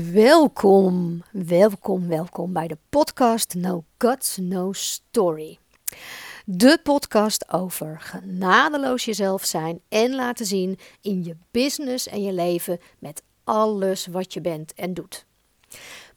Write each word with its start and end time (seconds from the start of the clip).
Welkom, 0.00 1.22
welkom, 1.30 2.08
welkom 2.08 2.52
bij 2.52 2.66
de 2.66 2.76
podcast 2.88 3.54
No 3.54 3.84
Guts, 3.98 4.36
No 4.36 4.72
Story. 4.72 5.58
De 6.44 6.78
podcast 6.82 7.52
over 7.52 8.00
genadeloos 8.00 9.04
jezelf 9.04 9.44
zijn 9.44 9.80
en 9.88 10.14
laten 10.14 10.46
zien 10.46 10.78
in 11.00 11.24
je 11.24 11.36
business 11.50 12.08
en 12.08 12.22
je 12.22 12.32
leven 12.32 12.78
met 12.98 13.22
alles 13.44 14.06
wat 14.06 14.32
je 14.32 14.40
bent 14.40 14.74
en 14.74 14.94
doet. 14.94 15.26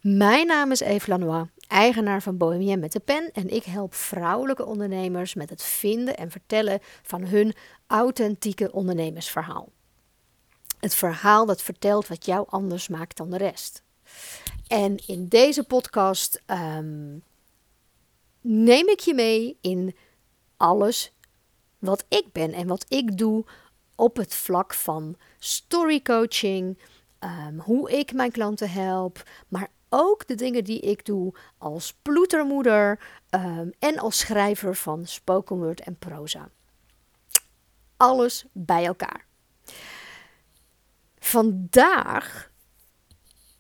Mijn 0.01 0.47
naam 0.47 0.71
is 0.71 0.79
Eve 0.79 1.09
Lanois, 1.09 1.47
eigenaar 1.67 2.21
van 2.21 2.37
Bohemien 2.37 2.79
met 2.79 2.91
de 2.91 2.99
pen 2.99 3.29
en 3.33 3.49
ik 3.49 3.63
help 3.63 3.93
vrouwelijke 3.93 4.65
ondernemers 4.65 5.33
met 5.33 5.49
het 5.49 5.63
vinden 5.63 6.17
en 6.17 6.31
vertellen 6.31 6.79
van 7.03 7.25
hun 7.25 7.53
authentieke 7.87 8.71
ondernemersverhaal. 8.71 9.69
Het 10.85 10.95
verhaal 10.95 11.45
dat 11.45 11.61
vertelt 11.61 12.07
wat 12.07 12.25
jou 12.25 12.45
anders 12.49 12.87
maakt 12.87 13.17
dan 13.17 13.29
de 13.29 13.37
rest. 13.37 13.83
En 14.67 15.07
in 15.07 15.27
deze 15.27 15.63
podcast 15.63 16.41
ehm, 16.45 17.17
neem 18.41 18.89
ik 18.89 18.99
je 18.99 19.13
mee 19.13 19.57
in 19.61 19.95
alles 20.57 21.13
wat 21.79 22.05
ik 22.07 22.31
ben 22.31 22.53
en 22.53 22.67
wat 22.67 22.85
ik 22.87 23.17
doe 23.17 23.45
op 23.95 24.15
het 24.15 24.35
vlak 24.35 24.73
van 24.73 25.15
storycoaching, 25.39 26.79
um, 27.19 27.59
hoe 27.59 27.91
ik 27.91 28.13
mijn 28.13 28.31
klanten 28.31 28.69
help, 28.69 29.23
maar 29.47 29.69
ook 29.89 30.27
de 30.27 30.35
dingen 30.35 30.63
die 30.63 30.79
ik 30.79 31.05
doe 31.05 31.33
als 31.57 31.93
ploetermoeder 32.01 32.99
um, 33.29 33.71
en 33.79 33.99
als 33.99 34.17
schrijver 34.17 34.75
van 34.75 35.05
spoken 35.05 35.57
word 35.57 35.81
en 35.81 35.97
proza. 35.97 36.49
Alles 37.97 38.45
bij 38.51 38.85
elkaar. 38.85 39.25
Vandaag 41.25 42.51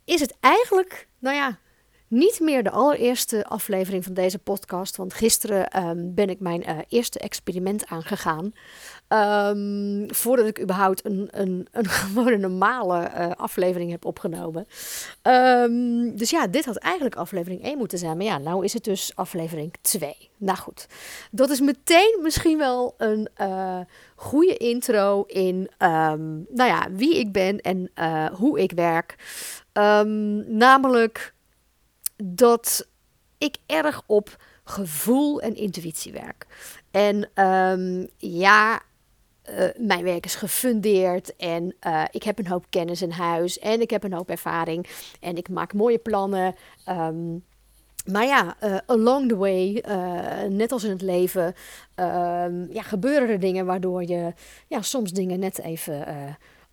is 0.03 0.19
het 0.19 0.35
eigenlijk, 0.39 1.07
nou 1.19 1.35
ja, 1.35 1.59
niet 2.07 2.39
meer 2.39 2.63
de 2.63 2.71
allereerste 2.71 3.45
aflevering 3.45 4.03
van 4.03 4.13
deze 4.13 4.39
podcast. 4.39 4.95
Want 4.95 5.13
gisteren 5.13 5.69
ehm, 5.69 6.13
ben 6.13 6.29
ik 6.29 6.39
mijn 6.39 6.69
uh, 6.69 6.77
eerste 6.87 7.19
experiment 7.19 7.85
aangegaan. 7.87 8.53
Um, 9.07 10.05
voordat 10.13 10.45
ik 10.45 10.61
überhaupt 10.61 11.05
een, 11.05 11.27
een, 11.31 11.67
een 11.71 11.87
gewone 12.03 12.37
normale 12.37 13.11
uh, 13.17 13.31
aflevering 13.31 13.91
heb 13.91 14.05
opgenomen. 14.05 14.65
Um, 15.21 16.17
dus 16.17 16.29
ja, 16.29 16.47
dit 16.47 16.65
had 16.65 16.75
eigenlijk 16.75 17.15
aflevering 17.15 17.63
1 17.63 17.77
moeten 17.77 17.97
zijn. 17.97 18.17
Maar 18.17 18.25
ja, 18.25 18.37
nou 18.37 18.63
is 18.63 18.73
het 18.73 18.83
dus 18.83 19.11
aflevering 19.15 19.73
2. 19.81 20.29
Nou 20.37 20.57
goed, 20.57 20.87
dat 21.31 21.49
is 21.49 21.59
meteen 21.59 22.19
misschien 22.21 22.57
wel 22.57 22.93
een 22.97 23.29
uh, 23.41 23.79
goede 24.15 24.57
intro 24.57 25.23
in 25.27 25.69
nou 25.77 26.69
ja, 26.69 26.87
wie 26.91 27.19
ik 27.19 27.31
ben 27.31 27.61
en 27.61 27.91
hoe 28.33 28.59
ik 28.59 28.71
werk. 28.71 29.15
namelijk 30.47 31.34
dat 32.23 32.87
ik 33.37 33.57
erg 33.65 34.01
op 34.05 34.43
gevoel 34.63 35.41
en 35.41 35.55
intuïtie 35.55 36.11
werk. 36.11 36.45
En 36.91 37.45
um, 37.45 38.07
ja, 38.17 38.81
uh, 39.49 39.69
mijn 39.77 40.03
werk 40.03 40.25
is 40.25 40.35
gefundeerd 40.35 41.35
en 41.35 41.75
uh, 41.87 42.03
ik 42.11 42.23
heb 42.23 42.39
een 42.39 42.47
hoop 42.47 42.65
kennis 42.69 43.01
in 43.01 43.11
huis 43.11 43.59
en 43.59 43.81
ik 43.81 43.89
heb 43.89 44.03
een 44.03 44.13
hoop 44.13 44.29
ervaring 44.29 44.87
en 45.19 45.37
ik 45.37 45.49
maak 45.49 45.73
mooie 45.73 45.97
plannen. 45.97 46.55
Um, 46.89 47.43
maar 48.11 48.25
ja, 48.25 48.55
uh, 48.63 48.77
along 48.85 49.29
the 49.29 49.35
way, 49.35 49.83
net 50.49 50.71
als 50.71 50.83
in 50.83 50.89
het 50.89 51.01
leven, 51.01 51.45
um, 51.95 52.71
ja, 52.71 52.81
gebeuren 52.81 53.29
er 53.29 53.39
dingen 53.39 53.65
waardoor 53.65 54.03
je 54.03 54.33
ja, 54.67 54.81
soms 54.81 55.11
dingen 55.11 55.39
net 55.39 55.59
even 55.59 56.05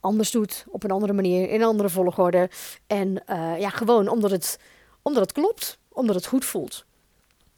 anders 0.01 0.31
doet, 0.31 0.65
op 0.69 0.85
een 0.85 0.91
andere 0.91 1.13
manier, 1.13 1.49
in 1.49 1.61
een 1.61 1.67
andere 1.67 1.89
volgorde. 1.89 2.51
En 2.87 3.23
ja, 3.59 3.69
gewoon 3.69 4.09
omdat 4.09 4.31
het 4.31 4.59
omdat 5.03 5.23
het 5.23 5.33
klopt, 5.33 5.79
omdat 5.89 6.15
het 6.15 6.27
goed 6.27 6.45
voelt. 6.45 6.85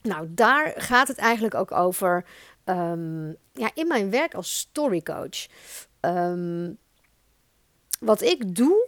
Nou, 0.01 0.27
daar 0.29 0.73
gaat 0.75 1.07
het 1.07 1.17
eigenlijk 1.17 1.55
ook 1.55 1.71
over 1.71 2.25
um, 2.65 3.35
ja, 3.53 3.71
in 3.73 3.87
mijn 3.87 4.09
werk 4.09 4.33
als 4.33 4.57
storycoach. 4.57 5.45
Um, 6.01 6.77
wat 7.99 8.21
ik 8.21 8.55
doe 8.55 8.87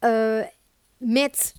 uh, 0.00 0.44
met 0.96 1.54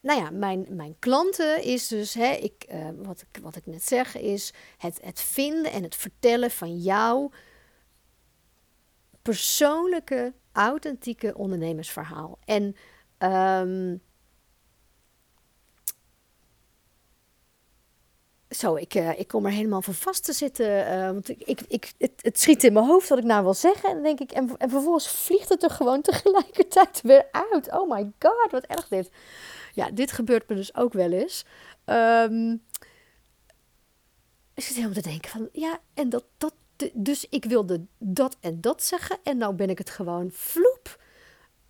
nou 0.00 0.20
ja, 0.20 0.30
mijn, 0.30 0.66
mijn 0.70 0.96
klanten 0.98 1.62
is 1.62 1.88
dus, 1.88 2.14
hè, 2.14 2.32
ik, 2.32 2.66
uh, 2.72 2.88
wat, 2.96 3.20
ik, 3.20 3.42
wat 3.42 3.56
ik 3.56 3.66
net 3.66 3.82
zeg, 3.82 4.16
is 4.16 4.52
het, 4.78 4.98
het 5.02 5.20
vinden 5.20 5.72
en 5.72 5.82
het 5.82 5.96
vertellen 5.96 6.50
van 6.50 6.78
jouw 6.78 7.30
persoonlijke, 9.22 10.32
authentieke 10.52 11.34
ondernemersverhaal. 11.34 12.38
En 12.44 12.76
um, 13.18 14.02
Zo, 18.54 18.74
ik, 18.74 18.94
uh, 18.94 19.18
ik 19.18 19.28
kom 19.28 19.46
er 19.46 19.52
helemaal 19.52 19.82
van 19.82 19.94
vast 19.94 20.24
te 20.24 20.32
zitten. 20.32 20.66
Uh, 20.66 21.06
want 21.06 21.28
ik, 21.28 21.40
ik, 21.44 21.60
ik, 21.68 21.92
het, 21.98 22.12
het, 22.16 22.40
schiet 22.40 22.64
in 22.64 22.72
mijn 22.72 22.86
hoofd 22.86 23.08
wat 23.08 23.18
ik 23.18 23.24
nou 23.24 23.42
wil 23.42 23.54
zeggen. 23.54 23.88
En 23.88 23.94
dan 23.94 24.04
denk 24.04 24.20
ik, 24.20 24.32
en, 24.32 24.56
en 24.56 24.70
vervolgens 24.70 25.08
vliegt 25.08 25.48
het 25.48 25.62
er 25.62 25.70
gewoon 25.70 26.02
tegelijkertijd 26.10 27.00
weer 27.02 27.28
uit. 27.30 27.72
Oh 27.72 27.90
my 27.90 28.12
god, 28.18 28.50
wat 28.50 28.64
erg 28.64 28.88
dit. 28.88 29.10
Ja, 29.74 29.90
dit 29.90 30.12
gebeurt 30.12 30.48
me 30.48 30.54
dus 30.54 30.74
ook 30.74 30.92
wel 30.92 31.12
eens. 31.12 31.44
Um, 31.84 32.62
ik 34.54 34.62
zit 34.62 34.74
helemaal 34.74 34.94
te 35.02 35.08
denken 35.08 35.30
van, 35.30 35.48
ja, 35.52 35.78
en 35.94 36.08
dat, 36.08 36.24
dat, 36.38 36.54
dus 36.92 37.26
ik 37.28 37.44
wilde 37.44 37.84
dat 37.98 38.36
en 38.40 38.60
dat 38.60 38.82
zeggen. 38.82 39.18
En 39.22 39.36
nou 39.36 39.54
ben 39.54 39.70
ik 39.70 39.78
het 39.78 39.90
gewoon 39.90 40.30
vloep 40.32 41.02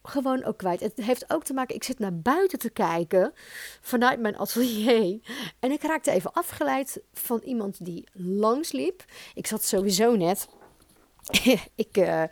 gewoon 0.09 0.45
ook 0.45 0.57
kwijt. 0.57 0.81
Het 0.81 0.97
heeft 0.97 1.33
ook 1.33 1.45
te 1.45 1.55
maken, 1.55 1.75
ik 1.75 1.85
zit 1.85 1.99
naar 1.99 2.19
buiten 2.19 2.59
te 2.59 2.71
kijken 2.71 3.33
vanuit 3.81 4.21
mijn 4.21 4.37
atelier. 4.37 5.19
En 5.61 5.71
ik 5.71 5.83
raakte 5.83 6.11
even 6.11 6.33
afgeleid 6.33 7.03
van 7.13 7.41
iemand 7.45 7.85
die 7.85 8.09
langsliep. 8.13 9.05
Ik 9.35 9.47
zat 9.47 9.65
sowieso 9.65 10.17
net. 10.17 10.49
ik, 11.75 11.97
uh, 11.97 12.23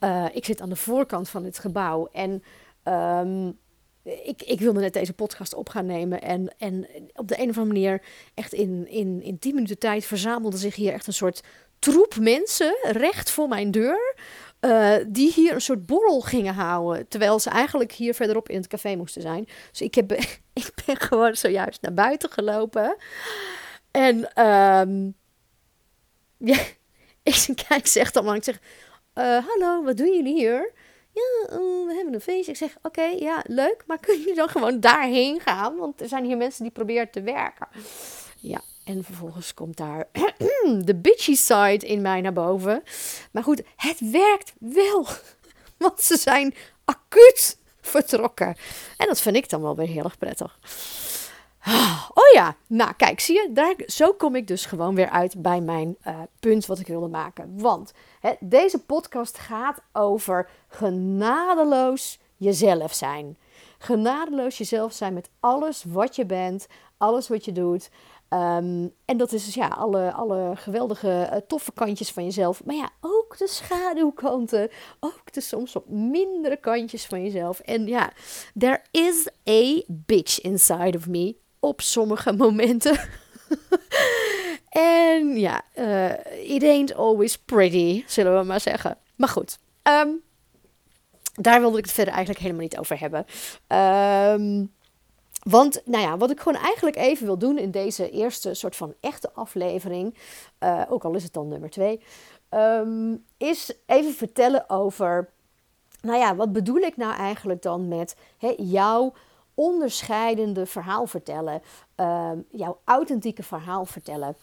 uh, 0.00 0.26
ik 0.32 0.44
zit 0.44 0.60
aan 0.60 0.68
de 0.68 0.76
voorkant 0.76 1.28
van 1.28 1.44
het 1.44 1.58
gebouw. 1.58 2.08
En 2.12 2.42
um, 2.84 3.58
ik, 4.02 4.42
ik 4.42 4.60
wilde 4.60 4.80
net 4.80 4.92
deze 4.92 5.12
podcast 5.12 5.54
op 5.54 5.68
gaan 5.68 5.86
nemen. 5.86 6.22
En, 6.22 6.54
en 6.58 6.86
op 7.14 7.28
de 7.28 7.40
een 7.40 7.48
of 7.48 7.58
andere 7.58 7.80
manier, 7.80 8.02
echt 8.34 8.52
in, 8.52 8.88
in, 8.88 9.22
in 9.22 9.38
tien 9.38 9.54
minuten 9.54 9.78
tijd, 9.78 10.04
verzamelde 10.04 10.56
zich 10.56 10.74
hier 10.74 10.92
echt 10.92 11.06
een 11.06 11.12
soort 11.12 11.42
troep 11.78 12.16
mensen 12.20 12.76
recht 12.82 13.30
voor 13.30 13.48
mijn 13.48 13.70
deur. 13.70 14.16
Uh, 14.60 14.94
die 15.08 15.32
hier 15.32 15.52
een 15.52 15.60
soort 15.60 15.86
borrel 15.86 16.20
gingen 16.20 16.54
houden. 16.54 17.08
Terwijl 17.08 17.38
ze 17.38 17.50
eigenlijk 17.50 17.92
hier 17.92 18.14
verderop 18.14 18.48
in 18.48 18.56
het 18.56 18.66
café 18.66 18.96
moesten 18.96 19.22
zijn. 19.22 19.48
Dus 19.70 19.80
ik, 19.80 19.94
heb, 19.94 20.12
ik 20.62 20.72
ben 20.86 20.96
gewoon 20.96 21.36
zojuist 21.36 21.82
naar 21.82 21.94
buiten 21.94 22.30
gelopen. 22.30 22.96
En 23.90 24.44
um, 24.46 25.14
ja, 26.52 26.58
ik 27.22 27.48
kijk, 27.68 27.86
zeg 27.86 28.10
dan 28.10 28.24
maar. 28.24 28.36
Ik 28.36 28.44
zeg, 28.44 28.60
uh, 29.14 29.46
hallo, 29.46 29.84
wat 29.84 29.96
doen 29.96 30.14
jullie 30.14 30.34
hier? 30.34 30.72
Ja, 31.12 31.52
uh, 31.52 31.86
we 31.86 31.92
hebben 31.96 32.14
een 32.14 32.20
feestje. 32.20 32.52
Ik 32.52 32.58
zeg, 32.58 32.76
oké, 32.82 33.02
ja, 33.02 33.42
leuk. 33.46 33.84
Maar 33.86 33.98
kunnen 34.06 34.20
jullie 34.20 34.36
dan 34.36 34.48
gewoon 34.48 34.80
daarheen 34.80 35.40
gaan? 35.40 35.76
Want 35.76 36.00
er 36.00 36.08
zijn 36.08 36.24
hier 36.24 36.36
mensen 36.36 36.62
die 36.62 36.72
proberen 36.72 37.10
te 37.10 37.22
werken. 37.22 37.68
Ja, 38.38 38.60
en 38.86 39.04
vervolgens 39.04 39.54
komt 39.54 39.76
daar 39.76 40.08
de 40.88 40.94
bitchy 40.94 41.34
side 41.34 41.86
in 41.86 42.02
mij 42.02 42.20
naar 42.20 42.32
boven. 42.32 42.82
Maar 43.30 43.42
goed, 43.42 43.62
het 43.76 44.10
werkt 44.10 44.52
wel. 44.58 45.06
Want 45.78 46.00
ze 46.00 46.16
zijn 46.16 46.54
acuut 46.84 47.58
vertrokken. 47.80 48.56
En 48.96 49.06
dat 49.06 49.20
vind 49.20 49.36
ik 49.36 49.48
dan 49.48 49.62
wel 49.62 49.76
weer 49.76 49.86
heel 49.86 50.04
erg 50.04 50.18
prettig. 50.18 50.58
Oh 52.14 52.32
ja, 52.32 52.56
nou 52.66 52.92
kijk, 52.92 53.20
zie 53.20 53.34
je, 53.34 53.52
daar, 53.52 53.74
zo 53.86 54.12
kom 54.12 54.34
ik 54.34 54.46
dus 54.46 54.66
gewoon 54.66 54.94
weer 54.94 55.10
uit 55.10 55.42
bij 55.42 55.60
mijn 55.60 55.96
uh, 56.06 56.18
punt 56.40 56.66
wat 56.66 56.78
ik 56.78 56.86
wilde 56.86 57.08
maken. 57.08 57.60
Want 57.60 57.92
hè, 58.20 58.32
deze 58.40 58.78
podcast 58.78 59.38
gaat 59.38 59.80
over 59.92 60.48
genadeloos 60.68 62.18
jezelf 62.36 62.94
zijn. 62.94 63.36
Genadeloos 63.78 64.58
jezelf 64.58 64.92
zijn 64.92 65.14
met 65.14 65.28
alles 65.40 65.84
wat 65.86 66.16
je 66.16 66.26
bent, 66.26 66.66
alles 66.96 67.28
wat 67.28 67.44
je 67.44 67.52
doet. 67.52 67.90
Um, 68.30 68.92
en 69.04 69.16
dat 69.16 69.32
is 69.32 69.44
dus 69.44 69.54
ja, 69.54 69.68
alle, 69.68 70.12
alle 70.12 70.56
geweldige 70.56 71.28
uh, 71.32 71.36
toffe 71.46 71.72
kantjes 71.72 72.12
van 72.12 72.24
jezelf. 72.24 72.64
Maar 72.64 72.74
ja, 72.74 72.90
ook 73.00 73.38
de 73.38 73.48
schaduwkanten. 73.48 74.70
Ook 75.00 75.32
de 75.32 75.40
soms 75.40 75.72
wat 75.72 75.88
mindere 75.88 76.56
kantjes 76.56 77.06
van 77.06 77.22
jezelf. 77.22 77.60
En 77.60 77.86
ja, 77.86 78.12
there 78.58 78.82
is 78.90 79.28
a 79.48 79.82
bitch 79.88 80.40
inside 80.40 80.96
of 80.96 81.06
me. 81.06 81.36
Op 81.60 81.80
sommige 81.80 82.32
momenten. 82.42 82.98
en 84.68 85.38
ja, 85.38 85.62
uh, 85.74 86.12
it 86.54 86.62
ain't 86.62 86.94
always 86.94 87.38
pretty, 87.38 88.04
zullen 88.06 88.38
we 88.38 88.44
maar 88.44 88.60
zeggen. 88.60 88.98
Maar 89.16 89.28
goed, 89.28 89.58
um, 89.82 90.22
daar 91.34 91.60
wilde 91.60 91.78
ik 91.78 91.84
het 91.84 91.94
verder 91.94 92.14
eigenlijk 92.14 92.42
helemaal 92.42 92.62
niet 92.62 92.78
over 92.78 92.98
hebben. 92.98 93.26
Um, 94.38 94.74
want, 95.48 95.82
nou 95.84 96.02
ja, 96.02 96.16
wat 96.16 96.30
ik 96.30 96.40
gewoon 96.40 96.62
eigenlijk 96.62 96.96
even 96.96 97.26
wil 97.26 97.38
doen 97.38 97.58
in 97.58 97.70
deze 97.70 98.10
eerste 98.10 98.54
soort 98.54 98.76
van 98.76 98.94
echte 99.00 99.32
aflevering, 99.32 100.14
uh, 100.60 100.82
ook 100.88 101.04
al 101.04 101.14
is 101.14 101.22
het 101.22 101.32
dan 101.32 101.48
nummer 101.48 101.70
twee, 101.70 102.00
um, 102.50 103.24
is 103.36 103.72
even 103.86 104.12
vertellen 104.14 104.70
over, 104.70 105.30
nou 106.00 106.18
ja, 106.18 106.36
wat 106.36 106.52
bedoel 106.52 106.76
ik 106.76 106.96
nou 106.96 107.14
eigenlijk 107.14 107.62
dan 107.62 107.88
met 107.88 108.16
hè, 108.38 108.54
jouw 108.56 109.12
onderscheidende 109.54 110.66
verhaal 110.66 111.06
vertellen. 111.06 111.62
Ehm, 111.94 112.38
jouw 112.50 112.80
authentieke 112.84 113.42
verhaal 113.42 113.84
vertellen. 113.84 114.36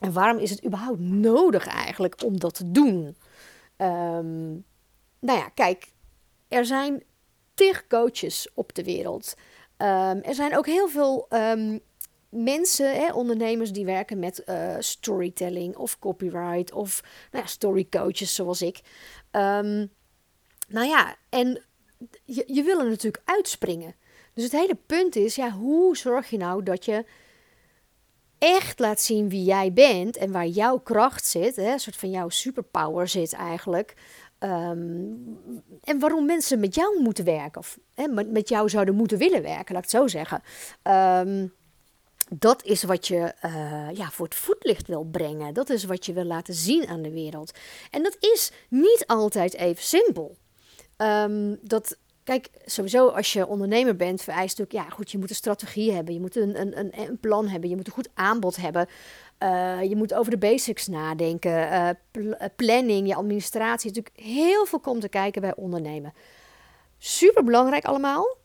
En 0.00 0.12
waarom 0.12 0.38
is 0.38 0.50
het 0.50 0.64
überhaupt 0.64 1.00
nodig 1.00 1.66
eigenlijk 1.66 2.22
om 2.24 2.40
dat 2.40 2.54
te 2.54 2.70
doen? 2.70 3.16
Um, 3.76 4.64
nou 5.18 5.38
ja, 5.38 5.48
kijk, 5.48 5.92
er 6.48 6.64
zijn 6.64 7.02
tig 7.54 7.86
coaches 7.86 8.48
op 8.54 8.74
de 8.74 8.84
wereld. 8.84 9.34
Um, 9.78 10.22
er 10.22 10.34
zijn 10.34 10.56
ook 10.56 10.66
heel 10.66 10.88
veel 10.88 11.26
um, 11.30 11.80
mensen, 12.28 12.94
hè, 12.94 13.12
ondernemers 13.12 13.72
die 13.72 13.84
werken 13.84 14.18
met 14.18 14.42
uh, 14.46 14.76
storytelling 14.78 15.76
of 15.76 15.98
copyright 15.98 16.72
of 16.72 17.02
nou 17.30 17.44
ja, 17.44 17.50
storycoaches 17.50 18.34
zoals 18.34 18.62
ik. 18.62 18.80
Um, 19.32 19.92
nou 20.68 20.86
ja, 20.86 21.16
en 21.28 21.62
je, 22.24 22.44
je 22.46 22.62
wil 22.62 22.78
er 22.78 22.88
natuurlijk 22.88 23.22
uitspringen. 23.24 23.94
Dus 24.34 24.44
het 24.44 24.52
hele 24.52 24.78
punt 24.86 25.16
is, 25.16 25.34
ja, 25.34 25.50
hoe 25.50 25.96
zorg 25.96 26.30
je 26.30 26.36
nou 26.36 26.62
dat 26.62 26.84
je 26.84 27.04
echt 28.38 28.78
laat 28.78 29.00
zien 29.00 29.28
wie 29.28 29.44
jij 29.44 29.72
bent 29.72 30.16
en 30.16 30.32
waar 30.32 30.46
jouw 30.46 30.78
kracht 30.78 31.26
zit, 31.26 31.56
hè, 31.56 31.72
een 31.72 31.80
soort 31.80 31.96
van 31.96 32.10
jouw 32.10 32.28
superpower 32.28 33.08
zit 33.08 33.32
eigenlijk. 33.32 33.94
Um, 34.46 35.38
en 35.82 35.98
waarom 35.98 36.26
mensen 36.26 36.60
met 36.60 36.74
jou 36.74 37.02
moeten 37.02 37.24
werken, 37.24 37.60
of 37.60 37.78
hè, 37.94 38.06
met 38.24 38.48
jou 38.48 38.68
zouden 38.68 38.94
moeten 38.94 39.18
willen 39.18 39.42
werken, 39.42 39.74
laat 39.74 39.84
ik 39.84 39.90
het 39.90 40.00
zo 40.00 40.06
zeggen. 40.06 40.42
Um, 41.28 41.52
dat 42.28 42.64
is 42.64 42.82
wat 42.82 43.06
je 43.06 43.34
uh, 43.44 43.88
ja, 43.92 44.10
voor 44.10 44.24
het 44.24 44.34
voetlicht 44.34 44.86
wil 44.86 45.04
brengen. 45.04 45.54
Dat 45.54 45.70
is 45.70 45.84
wat 45.84 46.06
je 46.06 46.12
wil 46.12 46.24
laten 46.24 46.54
zien 46.54 46.86
aan 46.86 47.02
de 47.02 47.10
wereld. 47.10 47.58
En 47.90 48.02
dat 48.02 48.16
is 48.20 48.52
niet 48.68 49.04
altijd 49.06 49.54
even 49.54 49.82
simpel. 49.82 50.36
Um, 50.96 51.58
dat, 51.62 51.96
kijk, 52.24 52.48
sowieso 52.64 53.08
als 53.08 53.32
je 53.32 53.46
ondernemer 53.46 53.96
bent, 53.96 54.22
vereist 54.22 54.60
ook, 54.60 54.72
ja 54.72 54.88
goed, 54.88 55.10
je 55.10 55.18
moet 55.18 55.30
een 55.30 55.36
strategie 55.36 55.92
hebben. 55.92 56.14
Je 56.14 56.20
moet 56.20 56.36
een, 56.36 56.60
een, 56.60 57.00
een 57.00 57.18
plan 57.20 57.48
hebben. 57.48 57.70
Je 57.70 57.76
moet 57.76 57.86
een 57.86 57.92
goed 57.92 58.10
aanbod 58.14 58.56
hebben. 58.56 58.86
Uh, 59.38 59.82
je 59.82 59.96
moet 59.96 60.14
over 60.14 60.30
de 60.30 60.38
basics 60.38 60.86
nadenken. 60.86 61.96
Uh, 62.12 62.32
planning, 62.56 63.08
je 63.08 63.14
administratie. 63.14 63.92
Natuurlijk 63.92 64.26
heel 64.26 64.66
veel 64.66 64.80
komt 64.80 65.00
te 65.00 65.08
kijken 65.08 65.40
bij 65.40 65.54
ondernemen. 65.56 66.12
Super 66.98 67.44
belangrijk 67.44 67.84
allemaal. 67.84 68.36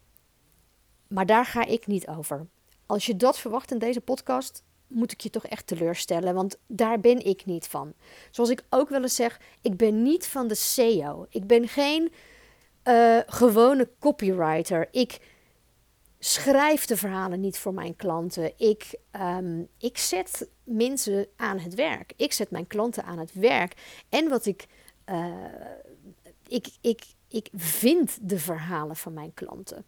Maar 1.08 1.26
daar 1.26 1.46
ga 1.46 1.66
ik 1.66 1.88
niet 1.88 2.08
over. 2.08 2.48
Als 2.86 3.06
je 3.06 3.16
dat 3.16 3.40
verwacht 3.40 3.72
in 3.72 3.78
deze 3.78 4.02
podcast, 4.02 4.64
moet 4.88 5.12
ik 5.12 5.22
je 5.22 5.30
toch 5.30 5.46
echt 5.46 5.68
teleurstellen, 5.68 6.34
want 6.34 6.58
daar 6.68 7.00
ben 7.00 7.26
ik 7.26 7.46
niet 7.46 7.68
van. 7.68 7.94
Zoals 8.32 8.50
ik 8.50 8.64
ook 8.70 8.90
wel 8.90 9.02
eens 9.02 9.16
zeg, 9.16 9.40
ik 9.62 9.78
ben 9.78 10.02
niet 10.02 10.28
van 10.28 10.48
de 10.48 10.56
SEO. 10.56 11.26
Ik 11.30 11.48
ben 11.48 11.68
geen 11.68 12.12
gewone 13.26 13.90
copywriter. 14.00 14.88
Ik 14.92 15.20
schrijf 16.24 16.86
de 16.86 16.98
verhalen 16.98 17.40
niet 17.40 17.58
voor 17.58 17.74
mijn 17.74 17.96
klanten. 17.96 18.54
Ik, 18.58 18.96
um, 19.16 19.68
ik 19.78 19.98
zet 19.98 20.50
mensen 20.64 21.28
aan 21.36 21.60
het 21.60 21.76
werk. 21.76 22.14
Ik 22.16 22.34
zet 22.34 22.52
mijn 22.52 22.68
klanten 22.68 23.04
aan 23.04 23.18
het 23.18 23.34
werk. 23.34 24.04
En 24.10 24.30
wat 24.30 24.46
ik, 24.46 24.68
uh, 25.06 25.28
ik, 26.48 26.68
ik, 26.82 27.04
ik 27.28 27.50
vind 27.54 28.30
de 28.30 28.40
verhalen 28.40 28.96
van 28.96 29.14
mijn 29.14 29.34
klanten. 29.34 29.86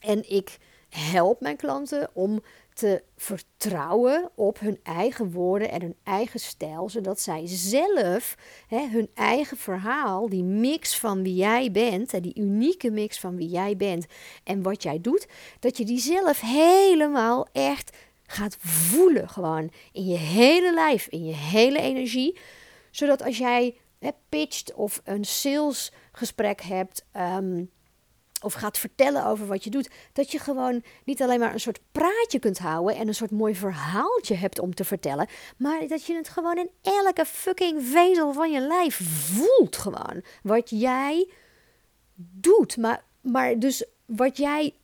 En 0.00 0.30
ik 0.30 0.58
help 0.88 1.40
mijn 1.40 1.56
klanten 1.56 2.10
om 2.12 2.42
te 2.74 3.02
vertrouwen 3.16 4.30
op 4.34 4.60
hun 4.60 4.80
eigen 4.82 5.30
woorden 5.30 5.70
en 5.70 5.80
hun 5.80 5.96
eigen 6.02 6.40
stijl, 6.40 6.88
zodat 6.88 7.20
zij 7.20 7.42
zelf 7.44 8.34
hè, 8.66 8.88
hun 8.88 9.08
eigen 9.14 9.56
verhaal, 9.56 10.28
die 10.28 10.44
mix 10.44 10.98
van 10.98 11.22
wie 11.22 11.34
jij 11.34 11.70
bent, 11.70 12.12
hè, 12.12 12.20
die 12.20 12.38
unieke 12.38 12.90
mix 12.90 13.20
van 13.20 13.36
wie 13.36 13.48
jij 13.48 13.76
bent 13.76 14.06
en 14.44 14.62
wat 14.62 14.82
jij 14.82 15.00
doet, 15.00 15.26
dat 15.58 15.76
je 15.76 15.84
die 15.84 15.98
zelf 15.98 16.40
helemaal 16.40 17.46
echt 17.52 17.96
gaat 18.26 18.56
voelen, 18.58 19.28
gewoon 19.28 19.70
in 19.92 20.06
je 20.06 20.16
hele 20.16 20.74
lijf, 20.74 21.06
in 21.06 21.24
je 21.24 21.34
hele 21.34 21.78
energie, 21.78 22.38
zodat 22.90 23.22
als 23.22 23.38
jij 23.38 23.76
hè, 23.98 24.10
pitcht 24.28 24.74
of 24.74 25.00
een 25.04 25.24
salesgesprek 25.24 26.60
hebt. 26.60 27.04
Um, 27.16 27.70
of 28.42 28.52
gaat 28.52 28.78
vertellen 28.78 29.26
over 29.26 29.46
wat 29.46 29.64
je 29.64 29.70
doet, 29.70 29.90
dat 30.12 30.32
je 30.32 30.38
gewoon 30.38 30.82
niet 31.04 31.22
alleen 31.22 31.40
maar 31.40 31.52
een 31.52 31.60
soort 31.60 31.80
praatje 31.92 32.38
kunt 32.38 32.58
houden 32.58 32.96
en 32.96 33.08
een 33.08 33.14
soort 33.14 33.30
mooi 33.30 33.54
verhaaltje 33.54 34.34
hebt 34.34 34.58
om 34.58 34.74
te 34.74 34.84
vertellen, 34.84 35.28
maar 35.56 35.86
dat 35.86 36.06
je 36.06 36.14
het 36.14 36.28
gewoon 36.28 36.56
in 36.56 36.70
elke 36.82 37.24
fucking 37.24 37.82
vezel 37.82 38.32
van 38.32 38.52
je 38.52 38.60
lijf 38.60 39.00
voelt 39.04 39.76
gewoon. 39.76 40.22
Wat 40.42 40.70
jij 40.70 41.28
doet, 42.14 42.76
maar, 42.76 43.04
maar 43.20 43.58
dus 43.58 43.84
wat 44.06 44.36
jij 44.36 44.74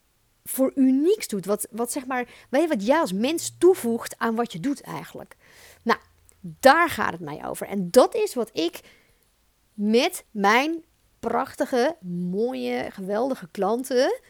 voor 0.45 0.73
unieks 0.75 1.29
doet, 1.29 1.47
wat, 1.47 1.67
wat 1.71 1.93
zeg 1.93 2.07
maar, 2.07 2.29
je, 2.51 2.67
wat 2.69 2.87
jij 2.87 3.01
als 3.01 3.13
mens 3.13 3.55
toevoegt 3.59 4.19
aan 4.19 4.35
wat 4.35 4.53
je 4.53 4.61
doet 4.61 4.81
eigenlijk. 4.81 5.37
Nou, 5.83 5.99
daar 6.41 6.89
gaat 6.89 7.13
het 7.13 7.21
mij 7.21 7.47
over. 7.47 7.67
En 7.67 7.91
dat 7.91 8.15
is 8.15 8.35
wat 8.35 8.51
ik 8.53 8.81
met 9.75 10.25
mijn 10.31 10.85
prachtige, 11.29 11.97
mooie, 12.31 12.91
geweldige 12.91 13.49
klanten 13.51 14.21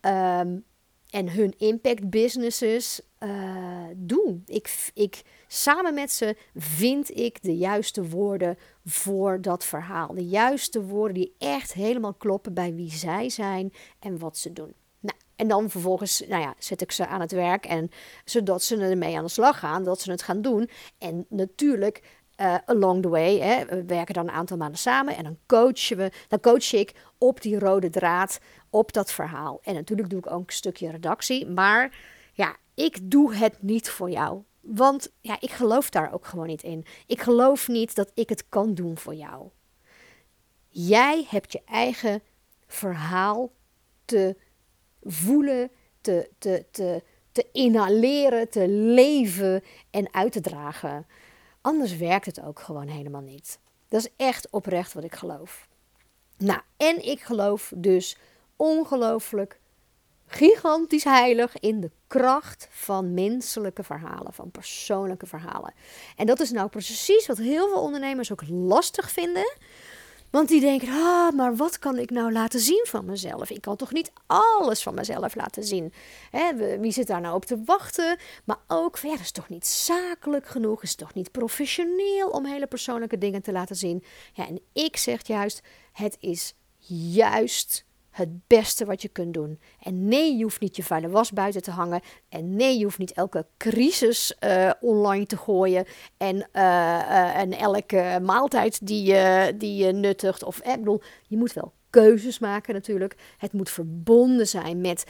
um, 0.00 0.64
en 1.10 1.30
hun 1.30 1.54
impact 1.58 2.10
businesses 2.10 3.00
uh, 3.20 3.84
doen. 3.96 4.42
Ik, 4.46 4.90
ik, 4.94 5.22
samen 5.46 5.94
met 5.94 6.12
ze 6.12 6.36
vind 6.54 7.18
ik 7.18 7.42
de 7.42 7.56
juiste 7.56 8.08
woorden 8.08 8.58
voor 8.84 9.40
dat 9.40 9.64
verhaal. 9.64 10.14
De 10.14 10.26
juiste 10.26 10.82
woorden 10.82 11.14
die 11.14 11.34
echt 11.38 11.72
helemaal 11.72 12.14
kloppen 12.14 12.54
bij 12.54 12.74
wie 12.74 12.90
zij 12.90 13.28
zijn 13.28 13.72
en 13.98 14.18
wat 14.18 14.36
ze 14.36 14.52
doen. 14.52 14.74
Nou, 15.00 15.18
en 15.36 15.48
dan 15.48 15.70
vervolgens 15.70 16.22
nou 16.28 16.42
ja, 16.42 16.54
zet 16.58 16.80
ik 16.80 16.92
ze 16.92 17.06
aan 17.06 17.20
het 17.20 17.32
werk 17.32 17.64
en 17.64 17.90
zodat 18.24 18.62
ze 18.62 18.76
ermee 18.76 19.16
aan 19.16 19.24
de 19.24 19.30
slag 19.30 19.58
gaan, 19.58 19.84
dat 19.84 20.00
ze 20.00 20.10
het 20.10 20.22
gaan 20.22 20.42
doen. 20.42 20.68
En 20.98 21.26
natuurlijk 21.28 22.21
uh, 22.40 22.56
along 22.64 23.02
the 23.02 23.08
way. 23.08 23.38
Hè. 23.38 23.64
We 23.64 23.84
werken 23.84 24.14
dan 24.14 24.28
een 24.28 24.34
aantal 24.34 24.56
maanden 24.56 24.78
samen 24.78 25.16
en 25.16 25.24
dan 25.24 25.38
coachen 25.46 25.96
we, 25.96 26.10
dan 26.28 26.40
coach 26.40 26.72
ik 26.72 26.94
op 27.18 27.40
die 27.40 27.58
rode 27.58 27.90
draad, 27.90 28.38
op 28.70 28.92
dat 28.92 29.12
verhaal. 29.12 29.60
En 29.62 29.74
natuurlijk 29.74 30.10
doe 30.10 30.18
ik 30.18 30.30
ook 30.30 30.46
een 30.46 30.52
stukje 30.52 30.90
redactie, 30.90 31.46
maar 31.46 31.96
ja, 32.32 32.56
ik 32.74 33.10
doe 33.10 33.34
het 33.34 33.62
niet 33.62 33.90
voor 33.90 34.10
jou. 34.10 34.42
Want 34.60 35.12
ja, 35.20 35.36
ik 35.40 35.50
geloof 35.50 35.90
daar 35.90 36.12
ook 36.12 36.26
gewoon 36.26 36.46
niet 36.46 36.62
in. 36.62 36.84
Ik 37.06 37.20
geloof 37.20 37.68
niet 37.68 37.94
dat 37.94 38.10
ik 38.14 38.28
het 38.28 38.48
kan 38.48 38.74
doen 38.74 38.98
voor 38.98 39.14
jou. 39.14 39.48
Jij 40.68 41.26
hebt 41.28 41.52
je 41.52 41.62
eigen 41.64 42.22
verhaal 42.66 43.52
te 44.04 44.36
voelen, 45.02 45.70
te, 46.00 46.30
te, 46.38 46.64
te, 46.70 47.02
te 47.32 47.46
inhaleren, 47.52 48.48
te 48.50 48.68
leven 48.68 49.62
en 49.90 50.14
uit 50.14 50.32
te 50.32 50.40
dragen. 50.40 51.06
Anders 51.62 51.96
werkt 51.96 52.26
het 52.26 52.42
ook 52.42 52.60
gewoon 52.60 52.88
helemaal 52.88 53.20
niet. 53.20 53.58
Dat 53.88 54.00
is 54.00 54.10
echt 54.16 54.50
oprecht 54.50 54.92
wat 54.92 55.04
ik 55.04 55.14
geloof. 55.14 55.68
Nou, 56.36 56.60
en 56.76 57.04
ik 57.04 57.20
geloof 57.20 57.72
dus 57.76 58.16
ongelooflijk 58.56 59.60
gigantisch 60.26 61.04
heilig 61.04 61.58
in 61.58 61.80
de 61.80 61.90
kracht 62.06 62.68
van 62.70 63.14
menselijke 63.14 63.82
verhalen, 63.82 64.32
van 64.32 64.50
persoonlijke 64.50 65.26
verhalen. 65.26 65.74
En 66.16 66.26
dat 66.26 66.40
is 66.40 66.50
nou 66.50 66.68
precies 66.68 67.26
wat 67.26 67.38
heel 67.38 67.68
veel 67.68 67.82
ondernemers 67.82 68.32
ook 68.32 68.48
lastig 68.48 69.10
vinden. 69.10 69.54
Want 70.32 70.48
die 70.48 70.60
denken, 70.60 70.88
ah, 70.88 71.32
maar 71.32 71.56
wat 71.56 71.78
kan 71.78 71.98
ik 71.98 72.10
nou 72.10 72.32
laten 72.32 72.60
zien 72.60 72.86
van 72.88 73.04
mezelf? 73.04 73.50
Ik 73.50 73.60
kan 73.60 73.76
toch 73.76 73.92
niet 73.92 74.12
alles 74.26 74.82
van 74.82 74.94
mezelf 74.94 75.34
laten 75.34 75.64
zien? 75.64 75.92
Hè, 76.30 76.78
wie 76.78 76.92
zit 76.92 77.06
daar 77.06 77.20
nou 77.20 77.34
op 77.34 77.44
te 77.44 77.62
wachten? 77.64 78.18
Maar 78.44 78.58
ook, 78.66 78.98
ja, 78.98 79.10
dat 79.10 79.20
is 79.20 79.30
toch 79.30 79.48
niet 79.48 79.66
zakelijk 79.66 80.46
genoeg? 80.46 80.82
Is 80.82 80.94
toch 80.94 81.14
niet 81.14 81.30
professioneel 81.30 82.28
om 82.28 82.44
hele 82.44 82.66
persoonlijke 82.66 83.18
dingen 83.18 83.42
te 83.42 83.52
laten 83.52 83.76
zien? 83.76 84.04
Ja, 84.32 84.48
en 84.48 84.60
ik 84.72 84.96
zeg 84.96 85.26
juist, 85.26 85.60
het 85.92 86.16
is 86.20 86.54
juist 87.14 87.84
het 88.12 88.46
beste 88.46 88.84
wat 88.84 89.02
je 89.02 89.08
kunt 89.08 89.34
doen. 89.34 89.60
En 89.80 90.08
nee, 90.08 90.36
je 90.36 90.42
hoeft 90.42 90.60
niet 90.60 90.76
je 90.76 90.82
vuile 90.82 91.08
was 91.08 91.32
buiten 91.32 91.62
te 91.62 91.70
hangen. 91.70 92.00
En 92.28 92.56
nee, 92.56 92.78
je 92.78 92.84
hoeft 92.84 92.98
niet 92.98 93.12
elke 93.12 93.46
crisis 93.56 94.36
uh, 94.44 94.70
online 94.80 95.26
te 95.26 95.36
gooien. 95.36 95.84
En, 96.16 96.48
uh, 96.52 97.36
en 97.36 97.52
elke 97.52 98.18
maaltijd 98.22 98.86
die 98.86 99.04
je, 99.04 99.54
die 99.58 99.84
je 99.84 99.92
nuttigt. 99.92 100.42
Of, 100.42 100.58
ik 100.58 100.78
bedoel, 100.78 101.02
je 101.26 101.36
moet 101.36 101.52
wel 101.52 101.72
keuzes 101.90 102.38
maken 102.38 102.74
natuurlijk. 102.74 103.16
Het 103.38 103.52
moet 103.52 103.70
verbonden 103.70 104.48
zijn 104.48 104.80
met 104.80 105.04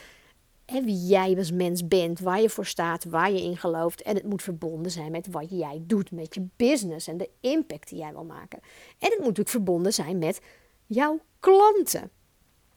wie 0.65 1.05
jij 1.05 1.37
als 1.37 1.51
mens 1.51 1.87
bent, 1.87 2.19
waar 2.19 2.41
je 2.41 2.49
voor 2.49 2.65
staat, 2.65 3.03
waar 3.03 3.31
je 3.31 3.41
in 3.41 3.57
gelooft. 3.57 4.01
En 4.01 4.15
het 4.15 4.23
moet 4.23 4.41
verbonden 4.41 4.91
zijn 4.91 5.11
met 5.11 5.27
wat 5.31 5.49
jij 5.49 5.83
doet, 5.87 6.11
met 6.11 6.33
je 6.33 6.47
business 6.55 7.07
en 7.07 7.17
de 7.17 7.29
impact 7.39 7.89
die 7.89 7.99
jij 7.99 8.11
wil 8.11 8.23
maken. 8.23 8.59
En 8.99 9.09
het 9.09 9.17
moet 9.17 9.19
natuurlijk 9.19 9.49
verbonden 9.49 9.93
zijn 9.93 10.17
met 10.17 10.41
jouw 10.85 11.19
klanten. 11.39 12.11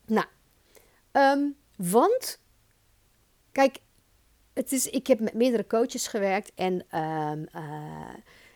Nou, 0.06 0.26
um, 1.12 1.56
want, 1.76 2.40
kijk, 3.52 3.78
het 4.52 4.72
is, 4.72 4.90
ik 4.90 5.06
heb 5.06 5.20
met 5.20 5.34
meerdere 5.34 5.66
coaches 5.66 6.06
gewerkt 6.06 6.52
en 6.54 6.98
um, 7.00 7.46
uh, 7.54 8.14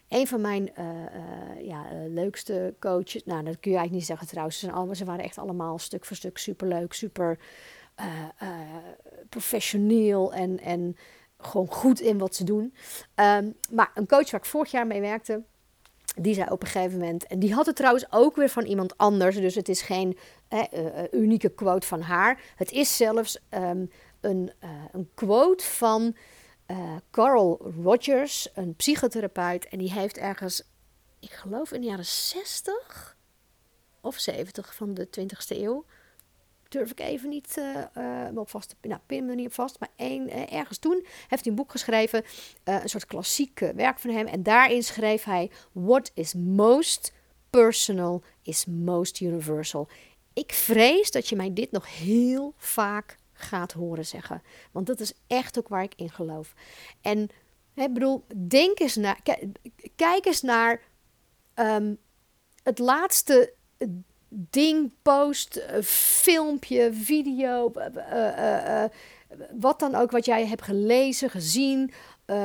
een 0.08 0.26
van 0.26 0.40
mijn 0.40 0.70
uh, 0.78 0.86
uh, 0.86 1.66
ja, 1.66 1.86
leukste 2.08 2.74
coaches, 2.78 3.24
nou 3.24 3.44
dat 3.44 3.60
kun 3.60 3.70
je 3.70 3.76
eigenlijk 3.76 3.90
niet 3.90 4.04
zeggen 4.04 4.26
trouwens, 4.26 4.58
ze, 4.58 4.64
zijn 4.64 4.76
allemaal, 4.76 4.94
ze 4.94 5.04
waren 5.04 5.24
echt 5.24 5.38
allemaal 5.38 5.78
stuk 5.78 6.04
voor 6.04 6.16
stuk 6.16 6.38
superleuk, 6.38 6.92
super 6.92 7.38
professioneel 9.28 10.32
en, 10.32 10.60
en 10.60 10.96
gewoon 11.38 11.68
goed 11.68 12.00
in 12.00 12.18
wat 12.18 12.34
ze 12.34 12.44
doen. 12.44 12.74
Ehm, 13.14 13.50
maar 13.70 13.90
een 13.94 14.06
coach 14.06 14.30
waar 14.30 14.40
ik 14.40 14.46
vorig 14.46 14.70
jaar 14.70 14.86
mee 14.86 15.00
werkte, 15.00 15.42
die 16.16 16.34
zei 16.34 16.50
op 16.50 16.62
een 16.62 16.68
gegeven 16.68 16.98
moment, 16.98 17.26
en 17.26 17.38
die 17.38 17.54
had 17.54 17.66
het 17.66 17.76
trouwens 17.76 18.06
ook 18.10 18.36
weer 18.36 18.48
van 18.48 18.64
iemand 18.64 18.98
anders, 18.98 19.36
dus 19.36 19.54
het 19.54 19.68
is 19.68 19.82
geen 19.82 20.18
uh, 20.50 20.62
unieke 21.10 21.48
quote 21.48 21.86
van 21.86 22.00
haar. 22.00 22.40
Het 22.56 22.70
is 22.70 22.96
zelfs 22.96 23.38
ehm, 23.48 23.84
een, 24.20 24.52
uh, 24.64 24.70
een 24.92 25.10
quote 25.14 25.64
van 25.64 26.16
Carl 27.10 27.72
Rogers, 27.82 28.48
een 28.54 28.74
psychotherapeut, 28.74 29.68
en 29.68 29.78
die 29.78 29.92
heeft 29.92 30.18
ergens, 30.18 30.62
ik 31.20 31.30
geloof 31.30 31.72
in 31.72 31.80
de 31.80 31.86
jaren 31.86 32.06
60 32.06 33.16
of 34.00 34.18
70 34.18 34.74
van 34.74 34.94
de 34.94 35.08
20ste 35.20 35.56
eeuw, 35.56 35.84
durf 36.70 36.90
ik 36.90 37.00
even 37.00 37.28
niet 37.28 37.56
uh, 37.58 37.84
uh, 38.30 38.38
op 38.38 38.50
vast 38.50 38.68
te 38.80 38.88
nou, 38.88 39.00
pin 39.06 39.34
niet 39.34 39.46
op 39.46 39.52
vast. 39.52 39.80
Maar 39.80 39.88
één, 39.96 40.28
uh, 40.28 40.52
ergens 40.52 40.78
toen 40.78 41.04
heeft 41.28 41.44
hij 41.44 41.52
een 41.52 41.54
boek 41.54 41.70
geschreven, 41.70 42.24
een 42.64 42.88
soort 42.88 43.06
klassiek 43.06 43.58
werk 43.58 43.98
van 43.98 44.10
hem. 44.10 44.26
En 44.26 44.42
daarin 44.42 44.82
schreef 44.82 45.24
hij: 45.24 45.50
What 45.72 46.10
is 46.14 46.34
most 46.34 47.12
personal 47.50 48.22
is 48.42 48.66
most 48.66 49.20
universal. 49.20 49.88
Ik 50.32 50.52
vrees 50.52 51.10
dat 51.10 51.28
je 51.28 51.36
mij 51.36 51.52
dit 51.52 51.70
nog 51.70 51.96
heel 51.98 52.54
vaak 52.56 53.18
gaat 53.32 53.72
horen 53.72 54.06
zeggen. 54.06 54.42
Want 54.72 54.86
dat 54.86 55.00
is 55.00 55.12
echt 55.26 55.58
ook 55.58 55.68
waar 55.68 55.82
ik 55.82 55.94
in 55.96 56.10
geloof. 56.10 56.54
En 57.00 57.28
ik 57.74 57.92
bedoel, 57.92 58.24
denk 58.46 58.78
eens 58.78 58.96
naar, 58.96 59.20
kijk 59.96 60.24
eens 60.24 60.40
naar 60.40 60.82
um, 61.54 61.98
het 62.62 62.78
laatste 62.78 63.54
ding, 64.30 64.92
post, 65.02 65.56
eh, 65.56 65.82
filmpje, 65.82 66.92
video, 66.92 67.72
uh, 67.76 68.38
uh, 68.38 68.84
wat 69.50 69.78
dan 69.80 69.94
ook 69.94 70.10
wat 70.10 70.24
jij 70.24 70.46
hebt 70.46 70.62
gelezen, 70.62 71.30
gezien. 71.30 71.92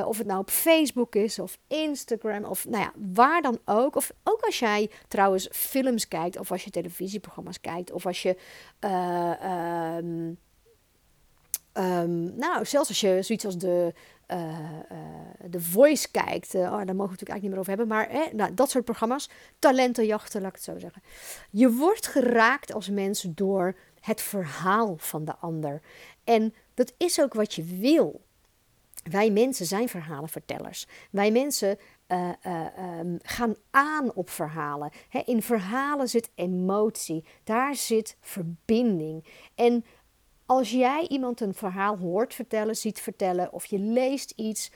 of 0.05 0.17
het 0.17 0.27
nou 0.27 0.39
op 0.39 0.49
Facebook 0.49 1.15
is 1.15 1.39
of 1.39 1.57
Instagram 1.67 2.43
of 2.43 2.65
nou 2.67 2.83
ja, 2.83 2.91
waar 3.13 3.41
dan 3.41 3.59
ook. 3.65 3.95
Of 3.95 4.11
ook 4.23 4.41
als 4.41 4.59
jij 4.59 4.89
trouwens 5.07 5.47
films 5.51 6.07
kijkt 6.07 6.39
of 6.39 6.51
als 6.51 6.63
je 6.63 6.69
televisieprogramma's 6.69 7.61
kijkt 7.61 7.91
of 7.91 8.05
als 8.05 8.21
je 8.21 8.37
um, 8.79 10.37
um, 11.73 12.35
nou, 12.35 12.65
zelfs 12.65 12.89
als 12.89 12.99
je 12.99 13.21
zoiets 13.21 13.45
als 13.45 13.57
de 13.57 13.93
uh, 14.31 14.37
uh, 14.91 15.49
The 15.51 15.61
Voice 15.61 16.11
kijkt. 16.11 16.55
Uh, 16.55 16.61
oh, 16.61 16.69
daar 16.69 16.95
mogen 16.95 16.95
we 16.95 17.01
natuurlijk 17.19 17.29
eigenlijk 17.29 17.41
niet 17.41 17.51
meer 17.51 17.59
over 17.59 17.71
hebben. 17.77 17.87
Maar 17.87 18.35
nou, 18.35 18.53
dat 18.53 18.69
soort 18.69 18.85
programma's. 18.85 19.29
Talentenjachten, 19.59 20.41
laat 20.41 20.49
ik 20.49 20.55
het 20.55 20.63
zo 20.63 20.79
zeggen. 20.79 21.01
Je 21.49 21.71
wordt 21.71 22.07
geraakt 22.07 22.73
als 22.73 22.89
mens 22.89 23.21
door 23.29 23.75
het 23.99 24.21
verhaal 24.21 24.95
van 24.97 25.25
de 25.25 25.35
ander. 25.35 25.81
En 26.23 26.53
dat 26.73 26.93
is 26.97 27.21
ook 27.21 27.33
wat 27.33 27.53
je 27.53 27.63
wil. 27.63 28.21
Wij 29.03 29.31
mensen 29.31 29.65
zijn 29.65 29.89
verhalenvertellers. 29.89 30.87
Wij 31.11 31.31
mensen 31.31 31.77
um, 32.07 33.19
gaan 33.21 33.55
aan 33.71 34.13
op 34.13 34.29
verhalen. 34.29 34.91
in 35.25 35.41
verhalen 35.41 36.07
zit 36.07 36.31
emotie, 36.35 37.25
daar 37.43 37.75
zit 37.75 38.17
verbinding. 38.21 39.25
En 39.55 39.85
als 40.45 40.71
jij 40.71 41.07
iemand 41.07 41.41
een 41.41 41.53
verhaal 41.53 41.97
hoort 41.97 42.33
vertellen, 42.33 42.75
ziet 42.75 42.99
vertellen 42.99 43.53
of 43.53 43.65
je 43.65 43.79
leest 43.79 44.33
iets. 44.35 44.71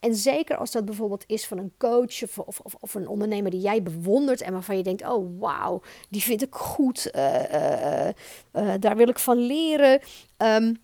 En 0.00 0.14
zeker 0.14 0.56
als 0.56 0.70
dat 0.70 0.84
bijvoorbeeld 0.84 1.24
is 1.26 1.46
van 1.46 1.58
een 1.58 1.72
coach 1.78 2.22
of, 2.22 2.38
of, 2.38 2.60
of, 2.80 2.94
een 2.94 3.08
ondernemer 3.08 3.50
die 3.50 3.60
jij 3.60 3.82
bewondert 3.82 4.40
en 4.40 4.52
waarvan 4.52 4.76
je 4.76 4.82
denkt: 4.82 5.06
oh 5.06 5.40
wauw, 5.40 5.82
die 6.08 6.22
vind 6.22 6.42
ik 6.42 6.54
goed, 6.54 7.10
uh, 7.14 7.52
uh, 7.52 8.08
uh, 8.52 8.74
daar 8.80 8.96
wil 8.96 9.08
ik 9.08 9.18
van 9.18 9.36
leren. 9.36 10.00
Um, 10.36 10.76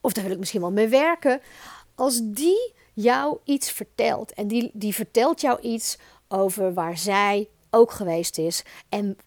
of 0.00 0.12
daar 0.12 0.24
wil 0.24 0.32
ik 0.32 0.38
misschien 0.38 0.60
wel 0.60 0.72
mee 0.72 0.88
werken. 0.88 1.40
Als 1.94 2.20
die 2.22 2.74
jou 2.92 3.38
iets 3.44 3.70
vertelt 3.70 4.32
en 4.32 4.48
die, 4.48 4.70
die 4.72 4.94
vertelt 4.94 5.40
jou 5.40 5.60
iets 5.60 5.98
over 6.28 6.74
waar 6.74 6.98
zij 6.98 7.48
ook 7.70 7.90
geweest 7.90 8.38
is. 8.38 8.62
En 8.88 9.18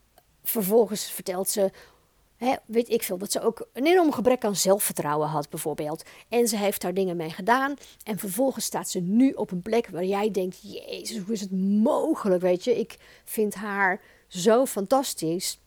vervolgens 0.43 1.11
vertelt 1.11 1.49
ze 1.49 1.71
weet 2.65 2.89
ik 2.89 3.03
veel, 3.03 3.17
dat 3.17 3.31
ze 3.31 3.41
ook 3.41 3.67
een 3.73 3.85
enorm 3.85 4.11
gebrek 4.11 4.45
aan 4.45 4.55
zelfvertrouwen 4.55 5.27
had, 5.27 5.49
bijvoorbeeld. 5.49 6.03
En 6.29 6.47
ze 6.47 6.57
heeft 6.57 6.81
daar 6.81 6.93
dingen 6.93 7.17
mee 7.17 7.29
gedaan. 7.29 7.75
En 8.03 8.17
vervolgens 8.17 8.65
staat 8.65 8.89
ze 8.89 8.99
nu 8.99 9.31
op 9.31 9.51
een 9.51 9.61
plek 9.61 9.87
waar 9.87 10.05
jij 10.05 10.31
denkt: 10.31 10.59
Jezus, 10.61 11.17
hoe 11.17 11.33
is 11.33 11.41
het 11.41 11.51
mogelijk? 11.81 12.41
Weet 12.41 12.63
je, 12.63 12.79
ik 12.79 12.97
vind 13.23 13.55
haar 13.55 14.01
zo 14.27 14.65
fantastisch. 14.65 15.59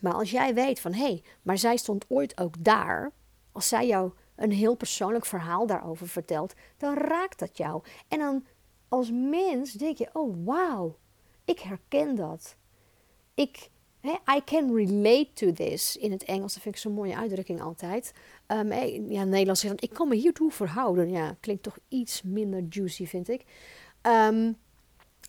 Maar 0.00 0.14
als 0.14 0.30
jij 0.30 0.54
weet 0.54 0.80
van 0.80 0.92
hé, 0.92 1.02
hey, 1.02 1.22
maar 1.42 1.58
zij 1.58 1.76
stond 1.76 2.04
ooit 2.08 2.40
ook 2.40 2.64
daar. 2.64 3.12
Als 3.52 3.68
zij 3.68 3.86
jou 3.86 4.12
een 4.36 4.52
heel 4.52 4.74
persoonlijk 4.74 5.26
verhaal 5.26 5.66
daarover 5.66 6.08
vertelt, 6.08 6.54
dan 6.76 6.94
raakt 6.94 7.38
dat 7.38 7.56
jou. 7.56 7.82
En 8.08 8.18
dan 8.18 8.44
als 8.88 9.10
mens 9.12 9.72
denk 9.72 9.98
je: 9.98 10.08
oh 10.12 10.36
wauw, 10.44 10.96
ik 11.44 11.58
herken 11.58 12.14
dat. 12.14 12.56
Ik 13.34 13.70
I 14.04 14.40
can 14.44 14.74
relate 14.74 15.32
to 15.32 15.52
this. 15.52 15.96
In 15.96 16.12
het 16.12 16.24
Engels, 16.24 16.54
dat 16.54 16.62
vind 16.62 16.74
ik 16.74 16.80
zo'n 16.80 16.92
mooie 16.92 17.16
uitdrukking 17.16 17.60
altijd. 17.62 18.12
Um, 18.46 18.72
ja, 19.10 19.24
Nederlands 19.24 19.60
zegt 19.60 19.82
ik 19.82 19.90
kan 19.90 20.08
me 20.08 20.14
hiertoe 20.14 20.50
verhouden. 20.50 21.10
Ja, 21.10 21.36
klinkt 21.40 21.62
toch 21.62 21.78
iets 21.88 22.22
minder 22.22 22.64
juicy, 22.68 23.06
vind 23.06 23.28
ik. 23.28 23.44
Um, 24.02 24.56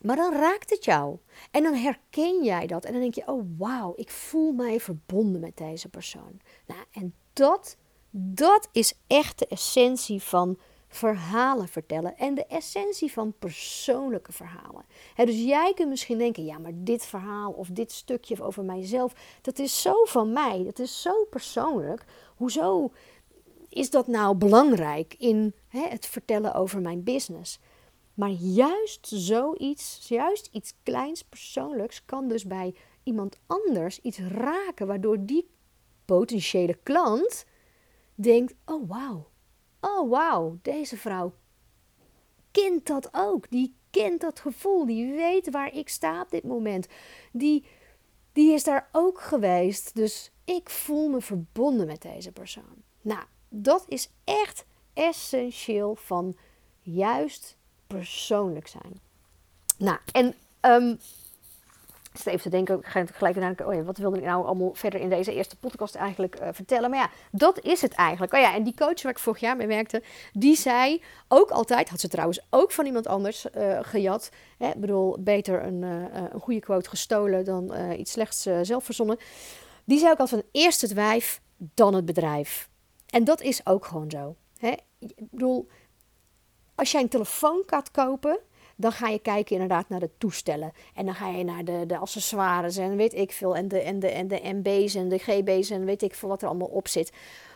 maar 0.01 0.15
dan 0.15 0.33
raakt 0.33 0.69
het 0.69 0.85
jou. 0.85 1.17
En 1.51 1.63
dan 1.63 1.73
herken 1.73 2.43
jij 2.43 2.67
dat. 2.67 2.85
En 2.85 2.91
dan 2.91 3.01
denk 3.01 3.13
je, 3.13 3.27
oh 3.27 3.45
wauw, 3.57 3.93
ik 3.95 4.09
voel 4.09 4.51
mij 4.51 4.79
verbonden 4.79 5.41
met 5.41 5.57
deze 5.57 5.89
persoon. 5.89 6.39
Nou, 6.65 6.81
en 6.91 7.13
dat, 7.33 7.77
dat 8.11 8.69
is 8.71 8.93
echt 9.07 9.39
de 9.39 9.47
essentie 9.47 10.21
van 10.21 10.57
verhalen 10.89 11.67
vertellen 11.67 12.17
en 12.17 12.36
de 12.36 12.46
essentie 12.46 13.12
van 13.12 13.34
persoonlijke 13.39 14.31
verhalen. 14.31 14.86
dus 15.15 15.43
jij 15.43 15.74
kunt 15.74 15.89
misschien 15.89 16.17
denken, 16.17 16.46
ja, 16.46 16.58
maar 16.58 16.72
dit 16.75 17.05
verhaal 17.05 17.51
of 17.51 17.67
dit 17.67 17.91
stukje 17.91 18.43
over 18.43 18.63
mijzelf, 18.63 19.13
dat 19.41 19.60
is 19.60 19.81
zo 19.81 20.03
van 20.03 20.34
mij, 20.34 20.63
dat 20.63 20.79
is 20.79 21.01
zo 21.01 21.25
persoonlijk. 21.29 22.05
Hoezo 22.36 22.91
is 23.69 23.89
dat 23.89 24.08
nou 24.08 24.36
belangrijk 24.36 25.15
in 25.17 25.53
het 25.67 26.05
vertellen 26.05 26.53
over 26.53 26.81
mijn 26.81 27.03
business? 27.03 27.60
Maar 28.13 28.29
juist 28.29 29.08
zoiets, 29.08 30.08
juist 30.08 30.50
iets 30.51 30.74
kleins 30.84 31.24
persoonlijks, 31.24 32.05
kan 32.05 32.27
dus 32.27 32.46
bij 32.46 32.75
iemand 33.03 33.39
anders 33.48 34.00
iets 34.00 34.19
raken, 34.19 34.88
waardoor 34.88 35.25
die 35.25 35.50
potentiële 36.05 36.77
klant 36.84 37.46
denkt: 38.15 38.55
oh 38.65 38.89
wauw, 38.89 39.27
oh 39.81 40.09
wauw, 40.09 40.57
deze 40.62 40.98
vrouw 40.98 41.33
kent 42.51 42.88
dat 42.88 43.09
ook. 43.12 43.50
Die 43.50 43.75
kent 43.89 44.21
dat 44.21 44.39
gevoel. 44.39 44.86
Die 44.86 45.13
weet 45.13 45.50
waar 45.50 45.74
ik 45.74 45.89
sta 45.89 46.21
op 46.21 46.29
dit 46.29 46.43
moment. 46.43 46.88
Die, 47.31 47.65
die 48.33 48.53
is 48.53 48.63
daar 48.63 48.89
ook 48.91 49.21
geweest. 49.21 49.95
Dus 49.95 50.31
ik 50.45 50.69
voel 50.69 51.09
me 51.09 51.21
verbonden 51.21 51.88
met 51.88 52.01
deze 52.01 52.31
persoon. 52.31 52.83
Nou, 53.01 53.24
dat 53.50 53.86
is 53.88 54.09
echt 54.24 54.65
essentieel 54.93 55.95
van 55.95 56.38
juist 56.81 57.57
persoonlijk 57.88 58.67
zijn. 58.67 59.00
Nou, 59.77 59.98
en 60.12 60.36
um, 60.62 61.00
even 62.25 62.41
te 62.41 62.49
denken, 62.49 62.81
gelijk 62.83 63.35
denken, 63.35 63.67
oh 63.67 63.73
ja, 63.73 63.83
wat 63.83 63.97
wilde 63.97 64.17
ik 64.17 64.23
nou 64.23 64.45
allemaal 64.45 64.73
verder 64.73 64.99
in 64.99 65.09
deze 65.09 65.33
eerste 65.33 65.55
podcast 65.55 65.95
eigenlijk 65.95 66.41
uh, 66.41 66.47
vertellen? 66.51 66.89
Maar 66.89 66.99
ja, 66.99 67.09
dat 67.31 67.59
is 67.59 67.81
het 67.81 67.93
eigenlijk. 67.93 68.33
Oh 68.33 68.39
ja, 68.39 68.53
en 68.53 68.63
die 68.63 68.73
coach 68.73 69.01
waar 69.01 69.11
ik 69.11 69.19
vorig 69.19 69.39
jaar 69.39 69.55
mee 69.55 69.67
werkte, 69.67 70.03
die 70.33 70.55
zei 70.55 71.03
ook 71.27 71.49
altijd, 71.49 71.89
had 71.89 71.99
ze 71.99 72.07
trouwens 72.07 72.45
ook 72.49 72.71
van 72.71 72.85
iemand 72.85 73.07
anders 73.07 73.45
uh, 73.57 73.79
gejat. 73.81 74.29
Hè, 74.57 74.71
bedoel, 74.77 75.17
beter 75.19 75.63
een, 75.63 75.81
uh, 75.81 76.29
een 76.31 76.39
goede 76.39 76.59
quote 76.59 76.89
gestolen 76.89 77.45
dan 77.45 77.91
iets 77.91 78.11
slechts 78.11 78.41
zelf 78.61 78.83
verzonnen. 78.83 79.17
Die 79.85 79.99
zei 79.99 80.11
ook 80.11 80.19
altijd 80.19 80.41
van 80.41 80.61
eerst 80.61 80.81
het 80.81 80.93
wijf, 80.93 81.41
dan 81.57 81.93
het 81.93 82.05
bedrijf. 82.05 82.69
En 83.09 83.23
dat 83.23 83.41
is 83.41 83.65
ook 83.65 83.85
gewoon 83.85 84.09
zo. 84.09 84.35
Hè? 84.57 84.73
Ik 84.99 85.29
bedoel, 85.29 85.67
als 86.75 86.91
jij 86.91 87.01
een 87.01 87.09
telefoon 87.09 87.63
gaat 87.65 87.91
kopen, 87.91 88.39
dan 88.79 88.91
ga 88.91 89.07
je 89.07 89.19
kijken 89.19 89.53
inderdaad 89.53 89.89
naar 89.89 90.00
de 90.00 90.09
toestellen. 90.17 90.71
En 90.93 91.05
dan 91.05 91.15
ga 91.15 91.29
je 91.29 91.43
naar 91.43 91.65
de, 91.65 91.83
de 91.88 91.98
accessoires 91.98 92.77
en 92.77 92.95
weet 92.95 93.13
ik 93.13 93.31
veel. 93.31 93.55
En 93.55 93.67
de, 93.67 93.79
en, 93.79 94.00
de, 94.00 94.09
en 94.09 94.27
de 94.27 94.39
MB's 94.43 94.95
en 94.95 95.09
de 95.09 95.17
GB's 95.17 95.69
en 95.69 95.86
weet 95.86 96.01
ik 96.01 96.15
veel 96.15 96.29
wat 96.29 96.41
er 96.41 96.48
allemaal 96.48 96.67
op 96.67 96.88
zit. 96.88 97.12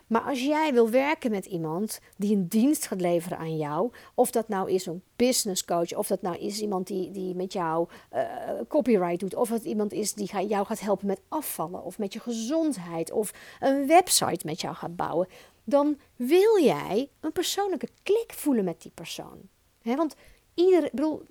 Maar 0.08 0.22
als 0.22 0.44
jij 0.44 0.74
wil 0.74 0.90
werken 0.90 1.32
met 1.32 1.46
iemand 1.46 2.00
die 2.18 2.36
een 2.36 2.48
dienst 2.48 2.88
gaat 2.88 3.02
leveren 3.02 3.38
aan 3.38 3.58
jou, 3.58 3.92
of 4.14 4.32
dat 4.32 4.48
nou 4.48 4.72
is 4.72 4.86
een 4.86 5.04
business 5.16 5.66
coach, 5.66 5.96
of 5.96 6.08
dat 6.08 6.22
nou 6.22 6.38
is 6.38 6.62
iemand 6.62 6.88
die, 6.88 7.12
die 7.12 7.36
met 7.36 7.54
jou 7.54 7.88
uh, 8.14 8.22
copyright 8.68 9.20
doet, 9.20 9.36
of 9.36 9.50
het 9.50 9.64
iemand 9.64 9.94
is 9.94 10.14
die 10.14 10.48
jou 10.48 10.66
gaat 10.66 10.80
helpen 10.80 11.08
met 11.08 11.22
afvallen, 11.28 11.84
of 11.84 11.98
met 11.98 12.14
je 12.14 12.20
gezondheid, 12.20 13.12
of 13.12 13.34
een 13.60 13.88
website 13.88 14.46
met 14.46 14.62
jou 14.62 14.76
gaat 14.76 14.96
bouwen, 14.96 15.28
dan 15.64 15.98
wil 16.16 16.60
jij 16.62 17.10
een 17.20 17.32
persoonlijke 17.32 17.90
klik 18.04 18.34
voelen 18.34 18.64
met 18.64 18.82
die 18.82 18.92
persoon. 18.94 19.38
He, 19.82 19.96
want 19.96 20.16
ieder, 20.54 20.90
bedoel, 20.92 21.24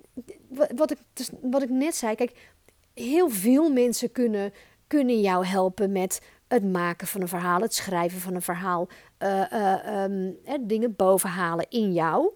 wat 0.75 0.91
ik, 0.91 0.99
dus, 1.13 1.31
wat 1.43 1.63
ik 1.63 1.71
net 1.71 1.95
zei, 1.95 2.15
kijk, 2.15 2.51
heel 2.95 3.29
veel 3.29 3.73
mensen 3.73 4.13
kunnen, 4.13 4.53
kunnen 4.87 5.21
jou 5.21 5.47
helpen 5.47 5.93
met 5.93 6.21
het 6.49 6.73
maken 6.73 7.07
van 7.07 7.21
een 7.21 7.29
verhaal, 7.29 7.61
het 7.61 7.75
schrijven 7.75 8.21
van 8.21 8.35
een 8.35 8.43
verhaal, 8.43 8.89
uh, 9.19 9.53
uh, 9.53 10.03
um, 10.03 10.39
dingen 10.61 10.97
bovenhalen 10.97 11.67
in 11.69 11.93
jou. 11.93 12.33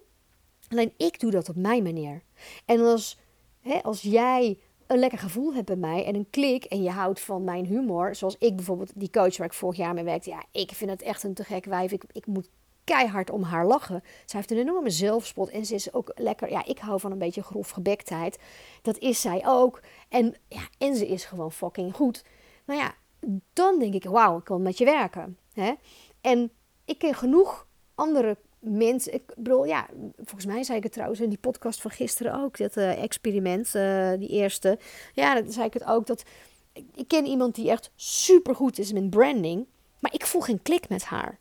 Alleen 0.67 0.93
ik 0.97 1.19
doe 1.19 1.31
dat 1.31 1.49
op 1.49 1.55
mijn 1.55 1.83
manier. 1.83 2.21
En 2.65 2.79
als, 2.79 3.19
hè, 3.61 3.83
als 3.83 4.01
jij 4.01 4.59
een 4.87 4.99
lekker 4.99 5.19
gevoel 5.19 5.53
hebt 5.53 5.65
bij 5.65 5.75
mij 5.75 6.05
en 6.05 6.15
een 6.15 6.29
klik 6.29 6.63
en 6.63 6.83
je 6.83 6.89
houdt 6.89 7.19
van 7.19 7.43
mijn 7.43 7.65
humor, 7.65 8.15
zoals 8.15 8.35
ik 8.39 8.55
bijvoorbeeld, 8.55 8.91
die 8.95 9.09
coach 9.09 9.37
waar 9.37 9.47
ik 9.47 9.53
vorig 9.53 9.77
jaar 9.77 9.93
mee 9.93 10.03
werkte, 10.03 10.29
ja, 10.29 10.43
ik 10.51 10.71
vind 10.71 10.89
het 10.89 11.01
echt 11.01 11.23
een 11.23 11.33
te 11.33 11.43
gek 11.43 11.65
wijf. 11.65 11.91
Ik, 11.91 12.03
ik 12.11 12.25
moet 12.25 12.49
keihard 12.87 13.29
om 13.29 13.43
haar 13.43 13.65
lachen. 13.65 14.03
Zij 14.25 14.39
heeft 14.39 14.51
een 14.51 14.57
enorme 14.57 14.89
zelfspot 14.89 15.49
en 15.49 15.65
ze 15.65 15.75
is 15.75 15.93
ook 15.93 16.11
lekker. 16.15 16.49
Ja, 16.49 16.65
ik 16.65 16.79
hou 16.79 16.99
van 16.99 17.11
een 17.11 17.17
beetje 17.17 17.43
grof 17.43 17.69
gebektheid. 17.69 18.39
Dat 18.81 18.97
is 18.97 19.21
zij 19.21 19.41
ook. 19.45 19.81
En, 20.09 20.35
ja, 20.47 20.67
en 20.77 20.95
ze 20.95 21.07
is 21.07 21.25
gewoon 21.25 21.51
fucking 21.51 21.95
goed. 21.95 22.23
Nou 22.65 22.79
ja, 22.79 22.93
dan 23.53 23.79
denk 23.79 23.93
ik, 23.93 24.03
wauw, 24.03 24.37
ik 24.37 24.47
wil 24.47 24.59
met 24.59 24.77
je 24.77 24.85
werken. 24.85 25.37
Hè? 25.53 25.73
En 26.21 26.51
ik 26.85 26.97
ken 26.97 27.13
genoeg 27.13 27.67
andere 27.95 28.37
mensen. 28.59 29.13
Ik 29.13 29.33
bedoel, 29.35 29.65
ja, 29.65 29.87
volgens 30.15 30.45
mij 30.45 30.63
zei 30.63 30.77
ik 30.77 30.83
het 30.83 30.93
trouwens 30.93 31.19
in 31.19 31.29
die 31.29 31.37
podcast 31.37 31.81
van 31.81 31.91
gisteren 31.91 32.43
ook. 32.43 32.57
Dat 32.57 32.77
uh, 32.77 33.03
experiment, 33.03 33.75
uh, 33.75 34.11
die 34.17 34.29
eerste. 34.29 34.79
Ja, 35.13 35.41
dan 35.41 35.51
zei 35.51 35.65
ik 35.65 35.73
het 35.73 35.85
ook. 35.85 36.05
Dat, 36.05 36.23
ik 36.73 37.07
ken 37.07 37.25
iemand 37.25 37.55
die 37.55 37.69
echt 37.69 37.91
super 37.95 38.55
goed 38.55 38.79
is 38.79 38.91
met 38.91 39.09
branding. 39.09 39.65
Maar 39.99 40.13
ik 40.13 40.25
voel 40.25 40.41
geen 40.41 40.61
klik 40.61 40.89
met 40.89 41.03
haar. 41.03 41.39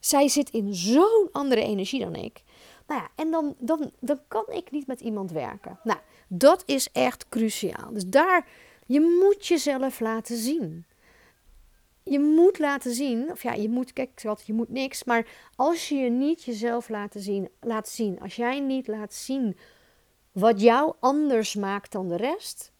Zij 0.00 0.28
zit 0.28 0.50
in 0.50 0.74
zo'n 0.74 1.28
andere 1.32 1.62
energie 1.62 2.00
dan 2.00 2.14
ik. 2.14 2.42
Nou 2.86 3.00
ja, 3.00 3.08
en 3.14 3.30
dan, 3.30 3.54
dan, 3.58 3.90
dan 4.00 4.20
kan 4.28 4.44
ik 4.50 4.70
niet 4.70 4.86
met 4.86 5.00
iemand 5.00 5.30
werken. 5.30 5.78
Nou, 5.82 5.98
dat 6.28 6.62
is 6.66 6.88
echt 6.92 7.28
cruciaal. 7.28 7.92
Dus 7.92 8.06
daar, 8.06 8.48
je 8.86 9.00
moet 9.00 9.46
jezelf 9.46 10.00
laten 10.00 10.36
zien. 10.36 10.84
Je 12.02 12.20
moet 12.20 12.58
laten 12.58 12.94
zien, 12.94 13.30
of 13.30 13.42
ja, 13.42 13.52
je 13.52 13.68
moet, 13.68 13.92
kijk, 13.92 14.22
je 14.44 14.52
moet 14.52 14.68
niks, 14.68 15.04
maar 15.04 15.26
als 15.56 15.88
je 15.88 15.94
je 15.94 16.10
niet 16.10 16.44
jezelf 16.44 16.88
laat 16.88 17.14
zien, 17.16 17.48
laat 17.60 17.88
zien, 17.88 18.20
als 18.20 18.36
jij 18.36 18.60
niet 18.60 18.86
laat 18.86 19.14
zien 19.14 19.56
wat 20.32 20.60
jou 20.60 20.94
anders 21.00 21.54
maakt 21.54 21.92
dan 21.92 22.08
de 22.08 22.16
rest, 22.16 22.72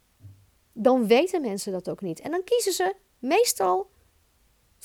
dan 0.73 1.07
weten 1.07 1.41
mensen 1.41 1.73
dat 1.73 1.91
ook 1.91 2.01
niet. 2.01 2.21
En 2.21 2.31
dan 2.31 2.45
kiezen 2.45 2.73
ze 2.73 2.95
meestal 3.19 3.91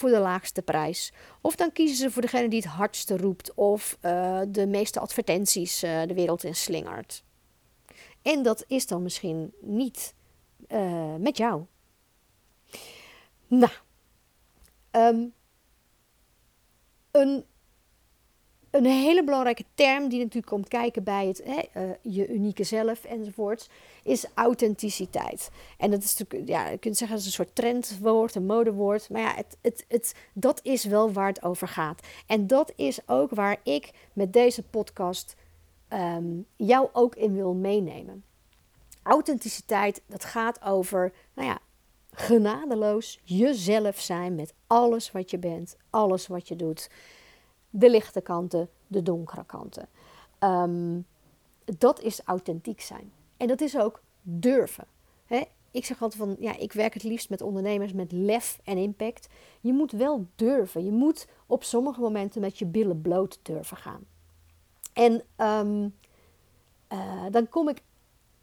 voor 0.02 0.10
de 0.10 0.20
laagste 0.20 0.62
prijs. 0.62 1.12
Of 1.42 1.56
dan 1.56 1.72
kiezen 1.72 1.98
ze 1.98 2.12
voor 2.12 2.22
degene 2.22 2.50
die 2.50 2.60
het 2.62 2.72
hardste 2.72 3.18
roept 3.18 3.54
of 3.54 3.98
uh, 4.02 4.42
de 4.48 4.68
meeste 4.68 5.00
advertenties 5.00 5.84
uh, 5.84 6.02
de 6.06 6.14
wereld 6.14 6.44
in 6.44 6.56
slingert. 6.56 7.24
En 8.22 8.44
dat 8.44 8.64
is 8.68 8.88
dan 8.88 9.04
misschien 9.04 9.54
niet 9.60 10.14
uh, 10.68 11.16
met 11.16 11.38
jou. 11.38 11.66
Nou, 13.48 13.72
um, 14.92 15.34
een 17.12 17.46
een 18.72 18.86
hele 18.86 19.24
belangrijke 19.24 19.66
term 19.74 20.10
die 20.10 20.20
natuurlijk 20.20 20.48
komt 20.48 20.68
kijken 20.68 21.04
bij 21.04 21.28
het, 21.28 21.42
hè, 21.46 21.82
uh, 21.82 21.92
je 22.02 22.28
unieke 22.28 22.64
zelf 22.64 23.04
enzovoorts, 23.04 23.70
is 24.04 24.26
authenticiteit. 24.34 25.50
En 25.78 25.92
dat 25.92 26.04
is 26.04 26.18
natuurlijk, 26.18 26.50
ja, 26.50 26.68
je 26.68 26.78
kunt 26.78 26.98
zeggen 26.98 27.18
dat 27.18 27.26
is 27.26 27.32
een 27.32 27.46
soort 27.46 27.56
trendwoord, 27.56 28.36
een 28.36 28.46
modewoord. 28.46 29.10
Maar 29.10 29.22
ja, 29.22 29.36
het, 29.36 29.58
het, 29.62 29.86
het, 29.88 30.16
dat 30.34 30.60
is 30.64 30.84
wel 30.84 31.12
waar 31.12 31.28
het 31.28 31.44
over 31.44 31.68
gaat. 31.68 32.08
En 32.28 32.48
dat 32.48 32.74
is 32.76 33.00
ook 33.06 33.32
waar 33.32 33.58
ik 33.64 33.92
met 34.14 34.34
deze 34.34 34.64
podcast 34.64 35.36
um, 35.94 36.46
jou 36.56 36.90
ook 36.94 37.16
in 37.16 37.36
wil 37.36 37.54
meenemen. 37.54 38.24
Authenticiteit, 39.04 40.02
dat 40.06 40.26
gaat 40.26 40.64
over, 40.64 41.14
nou 41.34 41.48
ja, 41.48 41.60
genadeloos 42.12 43.20
jezelf 43.24 44.00
zijn 44.00 44.36
met 44.36 44.54
alles 44.68 45.12
wat 45.12 45.32
je 45.32 45.38
bent, 45.38 45.78
alles 45.90 46.28
wat 46.28 46.48
je 46.48 46.56
doet 46.56 46.90
de 47.72 47.90
lichte 47.90 48.22
kanten, 48.22 48.70
de 48.88 49.02
donkere 49.02 49.46
kanten. 49.46 49.88
Ehm, 50.40 51.00
dat 51.78 52.02
is 52.02 52.22
authentiek 52.26 52.82
zijn. 52.82 53.12
En 53.38 53.48
dat 53.48 53.62
is 53.62 53.78
ook 53.78 54.02
durven. 54.22 54.86
Ik 55.72 55.86
zeg 55.86 56.02
altijd 56.02 56.22
van, 56.22 56.36
ja, 56.40 56.58
ik 56.58 56.74
werk 56.74 56.94
het 56.94 57.04
liefst 57.04 57.30
met 57.30 57.42
ondernemers 57.42 57.94
met 57.94 58.12
lef 58.12 58.60
en 58.64 58.78
impact. 58.78 59.28
Je 59.62 59.74
moet 59.74 59.92
wel 59.92 60.28
durven. 60.36 60.86
Je 60.86 60.92
moet 60.92 61.28
op 61.46 61.64
sommige 61.64 62.00
momenten 62.00 62.42
met 62.42 62.60
je 62.60 62.66
billen 62.66 63.02
bloot 63.02 63.40
durven 63.42 63.78
gaan. 63.78 64.04
En 64.94 65.24
ehm, 65.36 65.90
eh, 66.88 67.26
dan 67.30 67.50
kom 67.50 67.70
ik, 67.70 67.82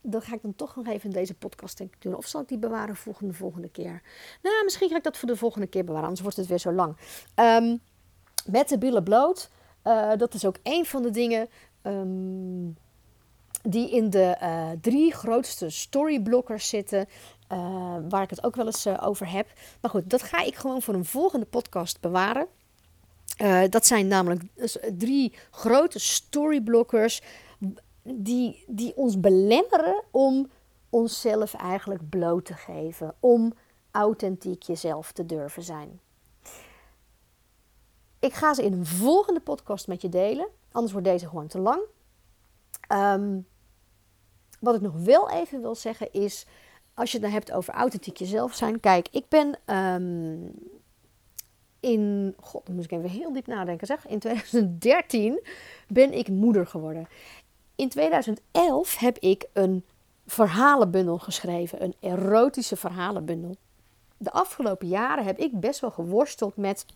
dan 0.01 0.23
ga 0.23 0.35
ik 0.35 0.43
dan 0.43 0.55
toch 0.55 0.77
nog 0.77 0.87
even 0.87 1.05
in 1.05 1.17
deze 1.17 1.35
podcast 1.35 1.79
denk 1.79 1.95
ik, 1.95 2.03
doen. 2.03 2.17
Of 2.17 2.27
zal 2.27 2.41
ik 2.41 2.49
die 2.49 2.59
bewaren 2.59 2.97
voor 2.97 3.15
de 3.19 3.33
volgende 3.33 3.69
keer? 3.69 4.03
Nou, 4.43 4.65
misschien 4.65 4.89
ga 4.89 4.97
ik 4.97 5.03
dat 5.03 5.17
voor 5.17 5.29
de 5.29 5.37
volgende 5.37 5.67
keer 5.67 5.85
bewaren, 5.85 6.05
anders 6.05 6.23
wordt 6.23 6.37
het 6.37 6.47
weer 6.47 6.59
zo 6.59 6.73
lang. 6.73 6.97
Um, 7.35 7.81
met 8.51 8.69
de 8.69 8.79
billen 8.79 9.03
bloot. 9.03 9.51
Uh, 9.85 10.13
dat 10.17 10.35
is 10.35 10.45
ook 10.45 10.57
een 10.63 10.87
van 10.87 11.03
de 11.03 11.11
dingen 11.11 11.49
um, 11.83 12.77
die 13.63 13.91
in 13.91 14.11
de 14.11 14.37
uh, 14.43 14.69
drie 14.81 15.13
grootste 15.13 15.71
storyblockers 15.71 16.69
zitten. 16.69 17.09
Uh, 17.53 17.97
waar 18.09 18.23
ik 18.23 18.31
het 18.31 18.45
ook 18.45 18.57
wel 18.57 18.67
eens 18.67 18.87
over 19.01 19.31
heb. 19.31 19.47
Maar 19.81 19.91
goed, 19.91 20.11
dat 20.11 20.23
ga 20.23 20.43
ik 20.45 20.55
gewoon 20.55 20.83
voor 20.83 20.95
een 20.95 21.05
volgende 21.05 21.47
podcast 21.47 22.01
bewaren. 22.01 22.47
dat 23.71 23.87
zijn 23.87 24.07
namelijk 24.07 24.43
drie 24.99 25.33
grote 25.51 25.99
storyblockers 25.99 27.23
die, 28.03 28.65
die 28.67 28.97
ons 28.97 29.21
belemmeren 29.21 30.03
om 30.11 30.51
onszelf 30.91 31.55
eigenlijk 31.55 32.09
bloot 32.09 32.45
te 32.45 32.55
geven. 32.55 33.15
Om 33.21 33.53
authentiek 33.91 34.63
jezelf 34.63 35.13
te 35.13 35.27
durven 35.27 35.63
zijn. 35.63 36.01
Ik 38.19 38.33
ga 38.33 38.55
ze 38.55 38.65
in 38.65 38.73
een 38.73 38.87
volgende 38.87 39.41
podcast 39.41 39.87
met 39.87 40.03
je 40.03 40.09
delen. 40.09 40.49
Anders 40.73 40.93
wordt 40.93 41.07
deze 41.07 41.29
gewoon 41.29 41.47
te 41.47 41.59
lang. 41.59 41.81
Um, 42.93 43.47
wat 44.61 44.75
ik 44.75 44.81
nog 44.81 44.95
wel 44.95 45.31
even 45.31 45.61
wil 45.61 45.75
zeggen 45.75 46.13
is, 46.13 46.47
als 46.95 47.11
je 47.11 47.17
het 47.17 47.27
dan 47.27 47.35
hebt 47.35 47.53
over 47.53 47.75
authentiek 47.75 48.17
jezelf 48.17 48.55
zijn. 48.55 48.81
Kijk, 48.81 49.09
ik 49.11 49.25
ben 49.29 49.59
um, 49.77 50.53
in, 51.81 52.35
god, 52.41 52.67
dan 52.67 52.75
moet 52.75 52.85
ik 52.85 52.91
even 52.91 53.11
heel 53.11 53.33
diep 53.33 53.47
nadenken 53.47 53.87
zeg. 53.87 54.07
In 54.07 54.19
2013 54.19 55.41
ben 55.89 56.13
ik 56.13 56.29
moeder 56.29 56.67
geworden. 56.67 57.09
In 57.77 57.89
2011 57.89 58.97
heb 58.97 59.19
ik 59.19 59.47
een 59.53 59.85
verhalenbundel 60.27 61.19
geschreven, 61.19 61.83
een 61.83 61.95
erotische 62.01 62.77
verhalenbundel. 62.77 63.57
De 64.17 64.33
afgelopen 64.33 64.89
jaren 64.89 65.25
heb 65.25 65.39
ik 65.39 65.61
best 65.61 65.81
wel 65.81 65.91
geworsteld 65.91 66.57
met 66.57 66.87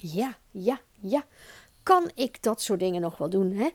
ja, 0.00 0.36
ja, 0.50 0.80
ja. 1.00 1.24
Kan 1.82 2.10
ik 2.14 2.42
dat 2.42 2.62
soort 2.62 2.80
dingen 2.80 3.00
nog 3.00 3.18
wel 3.18 3.28
doen? 3.28 3.52
Hè? 3.52 3.68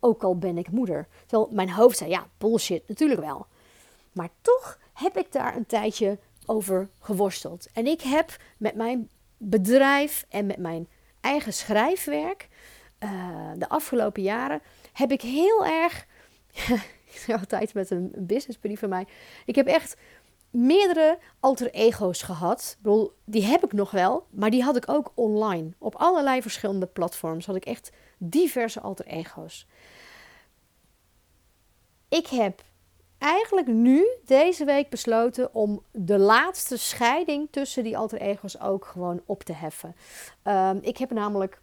Ook 0.00 0.22
al 0.22 0.38
ben 0.38 0.58
ik 0.58 0.70
moeder. 0.70 1.06
Terwijl 1.26 1.50
mijn 1.52 1.70
hoofd 1.70 1.98
zei, 1.98 2.10
ja, 2.10 2.26
bullshit, 2.38 2.88
natuurlijk 2.88 3.20
wel. 3.20 3.46
Maar 4.12 4.28
toch 4.40 4.78
heb 4.92 5.16
ik 5.16 5.32
daar 5.32 5.56
een 5.56 5.66
tijdje 5.66 6.18
over 6.46 6.88
geworsteld. 7.00 7.68
En 7.72 7.86
ik 7.86 8.00
heb 8.00 8.36
met 8.56 8.74
mijn 8.74 9.08
bedrijf 9.36 10.26
en 10.28 10.46
met 10.46 10.56
mijn 10.56 10.88
eigen 11.20 11.52
schrijfwerk 11.52 12.48
uh, 13.04 13.50
de 13.56 13.68
afgelopen 13.68 14.22
jaren 14.22 14.62
heb 14.92 15.12
ik 15.12 15.20
heel 15.20 15.66
erg. 15.66 16.06
altijd 17.40 17.74
met 17.74 17.90
een 17.90 18.12
business 18.16 18.60
buddy 18.60 18.76
van 18.76 18.88
mij. 18.88 19.06
Ik 19.44 19.54
heb 19.54 19.66
echt 19.66 19.96
meerdere 20.50 21.18
alter 21.40 21.70
ego's 21.70 22.22
gehad. 22.22 22.76
Die 23.24 23.44
heb 23.44 23.64
ik 23.64 23.72
nog 23.72 23.90
wel, 23.90 24.26
maar 24.30 24.50
die 24.50 24.62
had 24.62 24.76
ik 24.76 24.88
ook 24.88 25.12
online. 25.14 25.70
Op 25.78 25.94
allerlei 25.94 26.42
verschillende 26.42 26.86
platforms 26.86 27.46
had 27.46 27.56
ik 27.56 27.64
echt 27.64 27.92
diverse 28.18 28.80
alter 28.80 29.06
ego's. 29.06 29.66
Ik 32.08 32.26
heb 32.26 32.62
eigenlijk 33.18 33.66
nu 33.66 34.06
deze 34.24 34.64
week 34.64 34.88
besloten 34.88 35.54
om 35.54 35.82
de 35.90 36.18
laatste 36.18 36.76
scheiding 36.76 37.48
tussen 37.50 37.84
die 37.84 37.98
alter 37.98 38.20
ego's 38.20 38.60
ook 38.60 38.84
gewoon 38.84 39.20
op 39.26 39.42
te 39.42 39.52
heffen. 39.52 39.96
Um, 40.44 40.78
ik 40.82 40.96
heb 40.96 41.10
namelijk 41.10 41.60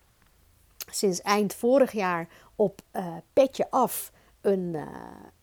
sinds 0.91 1.21
eind 1.21 1.53
vorig 1.53 1.91
jaar 1.91 2.27
op 2.55 2.81
uh, 2.93 3.15
Petje 3.33 3.67
Af 3.69 4.11
een, 4.41 4.73
uh, 4.73 4.87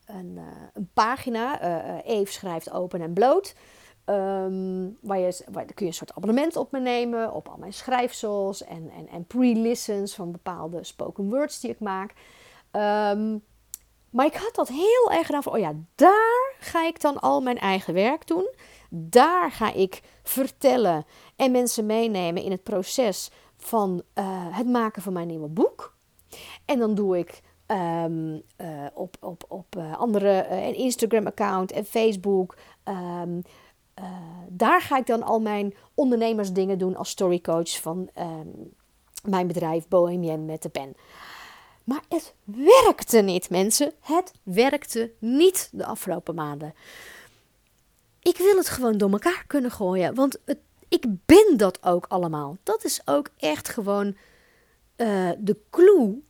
een, 0.05 0.31
uh, 0.35 0.43
een 0.73 0.89
pagina. 0.93 1.63
Uh, 1.63 1.99
Eve 2.03 2.31
schrijft 2.31 2.71
open 2.71 3.01
en 3.01 3.13
bloot. 3.13 3.55
Um, 4.05 4.97
waar, 5.01 5.19
je, 5.19 5.43
waar 5.51 5.65
kun 5.65 5.73
je 5.75 5.85
een 5.85 5.93
soort 5.93 6.13
abonnement 6.13 6.55
op 6.55 6.71
me 6.71 6.79
nemen. 6.79 7.33
Op 7.33 7.47
al 7.47 7.57
mijn 7.57 7.73
schrijfsels 7.73 8.63
en, 8.63 8.89
en, 8.89 9.07
en 9.07 9.25
pre-listens 9.25 10.15
van 10.15 10.31
bepaalde 10.31 10.83
spoken 10.83 11.29
words 11.29 11.59
die 11.59 11.71
ik 11.71 11.79
maak. 11.79 12.13
Um, 12.71 13.43
maar 14.09 14.25
ik 14.25 14.35
had 14.35 14.55
dat 14.55 14.67
heel 14.67 15.11
erg 15.11 15.25
gedaan 15.25 15.43
van, 15.43 15.53
oh 15.53 15.59
ja, 15.59 15.73
daar 15.95 16.55
ga 16.59 16.85
ik 16.85 17.01
dan 17.01 17.19
al 17.19 17.41
mijn 17.41 17.57
eigen 17.57 17.93
werk 17.93 18.27
doen. 18.27 18.49
Daar 18.89 19.51
ga 19.51 19.73
ik 19.73 20.01
vertellen 20.23 21.05
en 21.35 21.51
mensen 21.51 21.85
meenemen 21.85 22.43
in 22.43 22.51
het 22.51 22.63
proces 22.63 23.31
van 23.57 24.03
het 24.51 24.67
maken 24.67 25.01
van 25.01 25.13
mijn 25.13 25.27
nieuwe 25.27 25.47
boek. 25.47 25.95
En 26.65 26.79
dan 26.79 26.95
doe 26.95 27.17
ik 27.17 27.41
Um, 27.67 28.41
uh, 28.61 28.85
op, 28.93 29.17
op, 29.19 29.45
op 29.47 29.75
uh, 29.77 29.97
andere 29.97 30.47
uh, 30.49 30.79
Instagram-account 30.79 31.71
en 31.71 31.85
Facebook. 31.85 32.57
Um, 32.83 33.41
daar 34.49 34.81
ga 34.81 34.97
ik 34.97 35.05
dan 35.05 35.23
al 35.23 35.39
mijn 35.39 35.73
ondernemersdingen 35.93 36.77
doen 36.77 36.95
als 36.95 37.09
storycoach 37.09 37.81
van 37.81 38.09
ehm, 38.13 38.47
mijn 39.23 39.47
bedrijf 39.47 39.87
Bohemian 39.87 40.45
met 40.45 40.61
de 40.61 40.69
pen. 40.69 40.95
Maar 41.83 42.01
het 42.09 42.33
werkte 42.43 43.21
niet, 43.21 43.49
mensen. 43.49 43.91
Het 43.99 44.33
werkte 44.43 45.11
niet 45.19 45.69
de 45.71 45.85
afgelopen 45.85 46.35
maanden. 46.35 46.73
Ik 48.21 48.37
wil 48.37 48.57
het 48.57 48.69
gewoon 48.69 48.97
door 48.97 49.11
elkaar 49.11 49.43
kunnen 49.47 49.71
gooien. 49.71 50.15
Want 50.15 50.39
het, 50.45 50.59
ik 50.87 51.05
ben 51.25 51.57
dat 51.57 51.83
ook 51.83 52.05
allemaal. 52.07 52.57
Dat 52.63 52.83
is 52.83 53.01
ook 53.05 53.29
echt 53.37 53.69
gewoon 53.69 54.15
de 55.37 55.57
clue. 55.69 56.23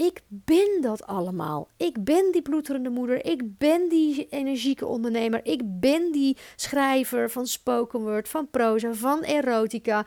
Ik 0.00 0.22
ben 0.28 0.80
dat 0.80 1.06
allemaal. 1.06 1.68
Ik 1.76 2.04
ben 2.04 2.32
die 2.32 2.42
bloederende 2.42 2.90
moeder. 2.90 3.24
Ik 3.24 3.58
ben 3.58 3.88
die 3.88 4.28
energieke 4.28 4.86
ondernemer. 4.86 5.44
Ik 5.44 5.60
ben 5.64 6.12
die 6.12 6.36
schrijver 6.56 7.30
van 7.30 7.46
spoken 7.46 8.00
word, 8.00 8.28
van 8.28 8.50
proza, 8.50 8.94
van 8.94 9.22
erotica. 9.22 10.06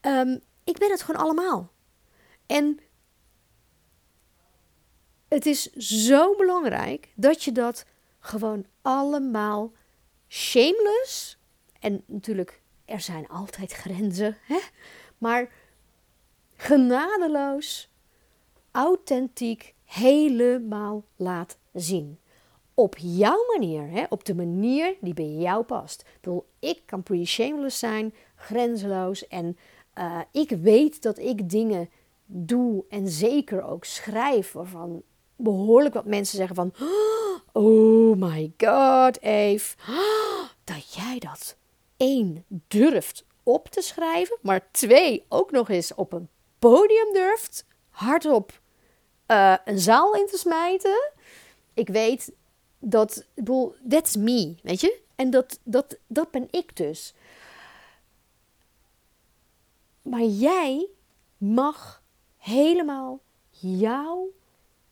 Um, 0.00 0.40
ik 0.64 0.78
ben 0.78 0.90
het 0.90 1.02
gewoon 1.02 1.20
allemaal. 1.20 1.72
En 2.46 2.78
het 5.28 5.46
is 5.46 5.72
zo 5.72 6.36
belangrijk 6.36 7.12
dat 7.14 7.42
je 7.42 7.52
dat 7.52 7.84
gewoon 8.20 8.66
allemaal 8.82 9.72
shameless. 10.28 11.38
En 11.80 12.02
natuurlijk, 12.06 12.60
er 12.84 13.00
zijn 13.00 13.28
altijd 13.28 13.72
grenzen, 13.72 14.36
hè? 14.42 14.58
maar 15.18 15.52
genadeloos, 16.56 17.91
authentiek, 18.72 19.74
helemaal 19.84 21.04
laat 21.16 21.58
zien. 21.72 22.18
Op 22.74 22.96
jouw 22.98 23.44
manier, 23.52 23.90
hè? 23.90 24.04
op 24.08 24.24
de 24.24 24.34
manier 24.34 24.96
die 25.00 25.14
bij 25.14 25.30
jou 25.30 25.64
past. 25.64 26.00
Ik 26.00 26.20
bedoel, 26.20 26.46
ik 26.58 26.82
kan 26.86 27.02
pretty 27.02 27.24
shameless 27.24 27.78
zijn, 27.78 28.14
grenzeloos 28.36 29.28
en 29.28 29.56
uh, 29.98 30.20
ik 30.30 30.50
weet 30.50 31.02
dat 31.02 31.18
ik 31.18 31.50
dingen 31.50 31.90
doe 32.26 32.84
en 32.88 33.08
zeker 33.08 33.62
ook 33.62 33.84
schrijf 33.84 34.52
waarvan 34.52 35.02
behoorlijk 35.36 35.94
wat 35.94 36.04
mensen 36.04 36.36
zeggen 36.36 36.56
van... 36.56 36.72
Oh 37.52 38.16
my 38.16 38.52
god, 38.56 39.20
Eve. 39.22 39.76
Dat 40.64 40.94
jij 40.94 41.18
dat 41.18 41.56
één 41.96 42.44
durft 42.68 43.24
op 43.42 43.68
te 43.68 43.80
schrijven, 43.80 44.38
maar 44.42 44.68
twee 44.70 45.24
ook 45.28 45.50
nog 45.50 45.68
eens 45.68 45.94
op 45.94 46.12
een 46.12 46.28
podium 46.58 47.12
durft, 47.12 47.66
hardop 47.90 48.60
uh, 49.32 49.56
een 49.64 49.78
zaal 49.78 50.14
in 50.14 50.26
te 50.26 50.36
smijten. 50.36 51.10
Ik 51.74 51.88
weet 51.88 52.32
dat, 52.78 53.26
bedoel, 53.34 53.74
that's 53.88 54.16
me, 54.16 54.54
weet 54.62 54.80
je? 54.80 55.00
En 55.14 55.30
dat, 55.30 55.58
dat, 55.62 55.98
dat 56.06 56.30
ben 56.30 56.48
ik 56.50 56.76
dus. 56.76 57.14
Maar 60.02 60.24
jij 60.24 60.88
mag 61.38 62.02
helemaal 62.38 63.20
jouw 63.50 64.28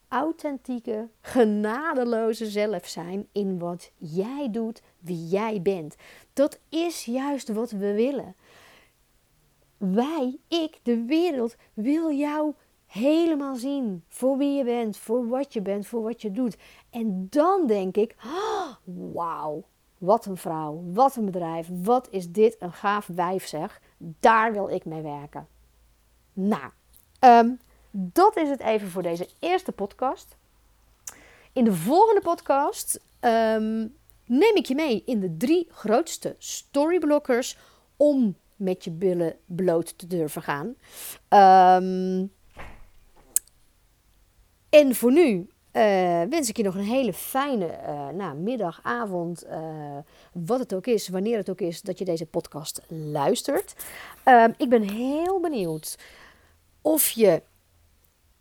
authentieke, 0.08 1.08
genadeloze 1.20 2.50
zelf 2.50 2.88
zijn 2.88 3.28
in 3.32 3.58
wat 3.58 3.90
jij 3.96 4.48
doet, 4.50 4.82
wie 4.98 5.26
jij 5.26 5.62
bent. 5.62 5.96
Dat 6.32 6.58
is 6.68 7.04
juist 7.04 7.48
wat 7.48 7.70
we 7.70 7.92
willen. 7.92 8.34
Wij, 9.76 10.38
ik, 10.48 10.78
de 10.82 11.04
wereld, 11.04 11.56
wil 11.74 12.12
jou 12.12 12.54
helemaal 12.90 13.56
zien 13.56 14.04
voor 14.08 14.36
wie 14.36 14.56
je 14.56 14.64
bent, 14.64 14.96
voor 14.96 15.28
wat 15.28 15.52
je 15.52 15.62
bent, 15.62 15.86
voor 15.86 16.02
wat 16.02 16.22
je 16.22 16.32
doet. 16.32 16.56
En 16.90 17.26
dan 17.30 17.66
denk 17.66 17.96
ik, 17.96 18.14
oh, 18.24 18.74
wauw, 19.14 19.64
wat 19.98 20.26
een 20.26 20.36
vrouw, 20.36 20.82
wat 20.92 21.16
een 21.16 21.24
bedrijf, 21.24 21.68
wat 21.82 22.08
is 22.10 22.30
dit 22.30 22.56
een 22.58 22.72
gaaf 22.72 23.06
wijf 23.06 23.46
zeg. 23.46 23.80
Daar 23.96 24.52
wil 24.52 24.68
ik 24.68 24.84
mee 24.84 25.02
werken. 25.02 25.46
Nou, 26.32 26.70
um, 27.20 27.60
dat 27.90 28.36
is 28.36 28.48
het 28.48 28.60
even 28.60 28.88
voor 28.88 29.02
deze 29.02 29.28
eerste 29.38 29.72
podcast. 29.72 30.36
In 31.52 31.64
de 31.64 31.74
volgende 31.74 32.20
podcast 32.20 33.00
ehm, 33.20 33.86
neem 34.24 34.54
ik 34.54 34.66
je 34.66 34.74
mee 34.74 35.02
in 35.06 35.20
de 35.20 35.36
drie 35.36 35.68
grootste 35.70 36.34
storyblockers 36.38 37.58
om 37.96 38.36
met 38.56 38.84
je 38.84 38.90
billen 38.90 39.36
bloot 39.46 39.98
te 39.98 40.06
durven 40.06 40.42
gaan. 40.42 40.74
Um, 41.82 42.32
en 44.70 44.94
voor 44.94 45.12
nu 45.12 45.48
uh, 45.72 46.22
wens 46.22 46.48
ik 46.48 46.56
je 46.56 46.62
nog 46.62 46.74
een 46.74 46.84
hele 46.84 47.12
fijne 47.12 47.78
uh, 48.16 48.32
middag, 48.32 48.80
avond, 48.82 49.46
uh, 49.46 49.96
wat 50.32 50.58
het 50.58 50.74
ook 50.74 50.86
is, 50.86 51.08
wanneer 51.08 51.36
het 51.36 51.50
ook 51.50 51.60
is 51.60 51.82
dat 51.82 51.98
je 51.98 52.04
deze 52.04 52.26
podcast 52.26 52.80
luistert. 52.88 53.74
Um, 54.24 54.54
ik 54.56 54.68
ben 54.68 54.82
heel 54.82 55.40
benieuwd 55.40 55.98
of 56.80 57.10
je 57.10 57.42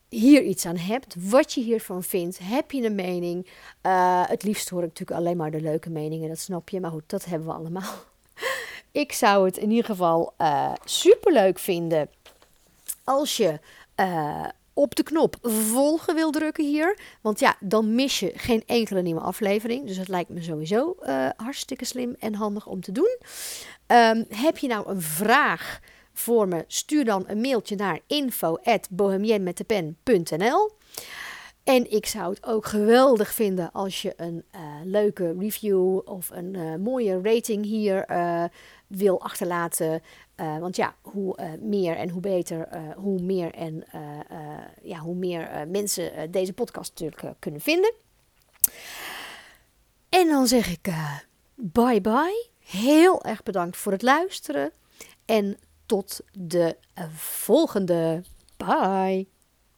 hier 0.09 0.41
iets 0.41 0.65
aan 0.65 0.77
hebt, 0.77 1.15
wat 1.29 1.53
je 1.53 1.61
hiervan 1.61 2.03
vindt. 2.03 2.39
Heb 2.43 2.71
je 2.71 2.83
een 2.83 2.95
mening? 2.95 3.47
Het 4.27 4.43
liefst 4.43 4.69
hoor 4.69 4.83
ik 4.83 4.87
natuurlijk 4.87 5.19
alleen 5.19 5.37
maar 5.37 5.51
de 5.51 5.61
leuke 5.61 5.89
meningen, 5.89 6.29
dat 6.29 6.39
snap 6.39 6.69
je. 6.69 6.79
Maar 6.79 6.91
goed, 6.91 7.09
dat 7.09 7.25
hebben 7.25 7.47
we 7.47 7.53
allemaal. 7.53 7.93
ik 8.91 9.11
zou 9.11 9.45
het 9.45 9.57
in 9.57 9.69
ieder 9.69 9.85
geval 9.85 10.33
super 10.85 11.33
leuk 11.33 11.59
vinden 11.59 12.09
als 13.03 13.37
je 13.37 13.59
op 14.79 14.95
de 14.95 15.03
knop 15.03 15.35
volgen 15.41 16.15
wil 16.15 16.31
drukken 16.31 16.65
hier. 16.65 16.99
Want 17.21 17.39
ja, 17.39 17.55
dan 17.59 17.95
mis 17.95 18.19
je 18.19 18.31
geen 18.35 18.63
enkele 18.65 19.01
nieuwe 19.01 19.21
aflevering. 19.21 19.87
Dus 19.87 19.97
het 19.97 20.07
lijkt 20.07 20.29
me 20.29 20.41
sowieso 20.41 20.95
hartstikke 21.35 21.85
slim 21.85 22.15
en 22.19 22.33
handig 22.33 22.67
om 22.67 22.81
te 22.81 22.91
doen. 22.91 23.17
Um, 23.87 24.25
heb 24.29 24.57
je 24.57 24.67
nou 24.67 24.89
een 24.89 25.01
vraag? 25.01 25.79
voor 26.19 26.47
me, 26.47 26.63
stuur 26.67 27.05
dan 27.05 27.23
een 27.27 27.41
mailtje 27.41 27.75
naar 27.75 27.99
info@bohemienmetdepen.nl. 28.07 30.71
En 31.63 31.91
ik 31.91 32.05
zou 32.05 32.29
het 32.29 32.45
ook 32.45 32.65
geweldig 32.65 33.33
vinden 33.33 33.71
als 33.71 34.01
je 34.01 34.13
een 34.15 34.43
uh, 34.55 34.61
leuke 34.83 35.35
review 35.39 35.99
of 36.05 36.29
een 36.29 36.53
uh, 36.53 36.75
mooie 36.75 37.19
rating 37.23 37.65
hier 37.65 38.05
wil 38.89 39.21
achterlaten. 39.21 40.01
want 40.35 40.75
ja, 40.75 40.95
hoe 41.01 41.57
meer 41.61 41.95
en 41.95 42.09
hoe 42.09 42.21
beter, 42.21 42.67
hoe 42.95 43.21
meer 43.21 43.53
en 43.53 43.83
ja, 44.81 44.97
hoe 44.99 45.15
meer 45.15 45.67
mensen 45.67 46.31
deze 46.31 46.53
podcast 46.53 46.89
natuurlijk 46.89 47.39
kunnen 47.39 47.61
vinden. 47.61 47.93
En 50.09 50.27
dan 50.27 50.47
zeg 50.47 50.71
ik 50.71 50.93
bye 51.55 52.01
bye. 52.01 52.47
Heel 52.59 53.23
erg 53.23 53.43
bedankt 53.43 53.77
voor 53.77 53.91
het 53.91 54.01
luisteren. 54.01 54.71
En 55.25 55.57
tot 55.85 56.19
de 56.31 56.77
volgende. 57.15 58.23
Bye. 58.57 59.27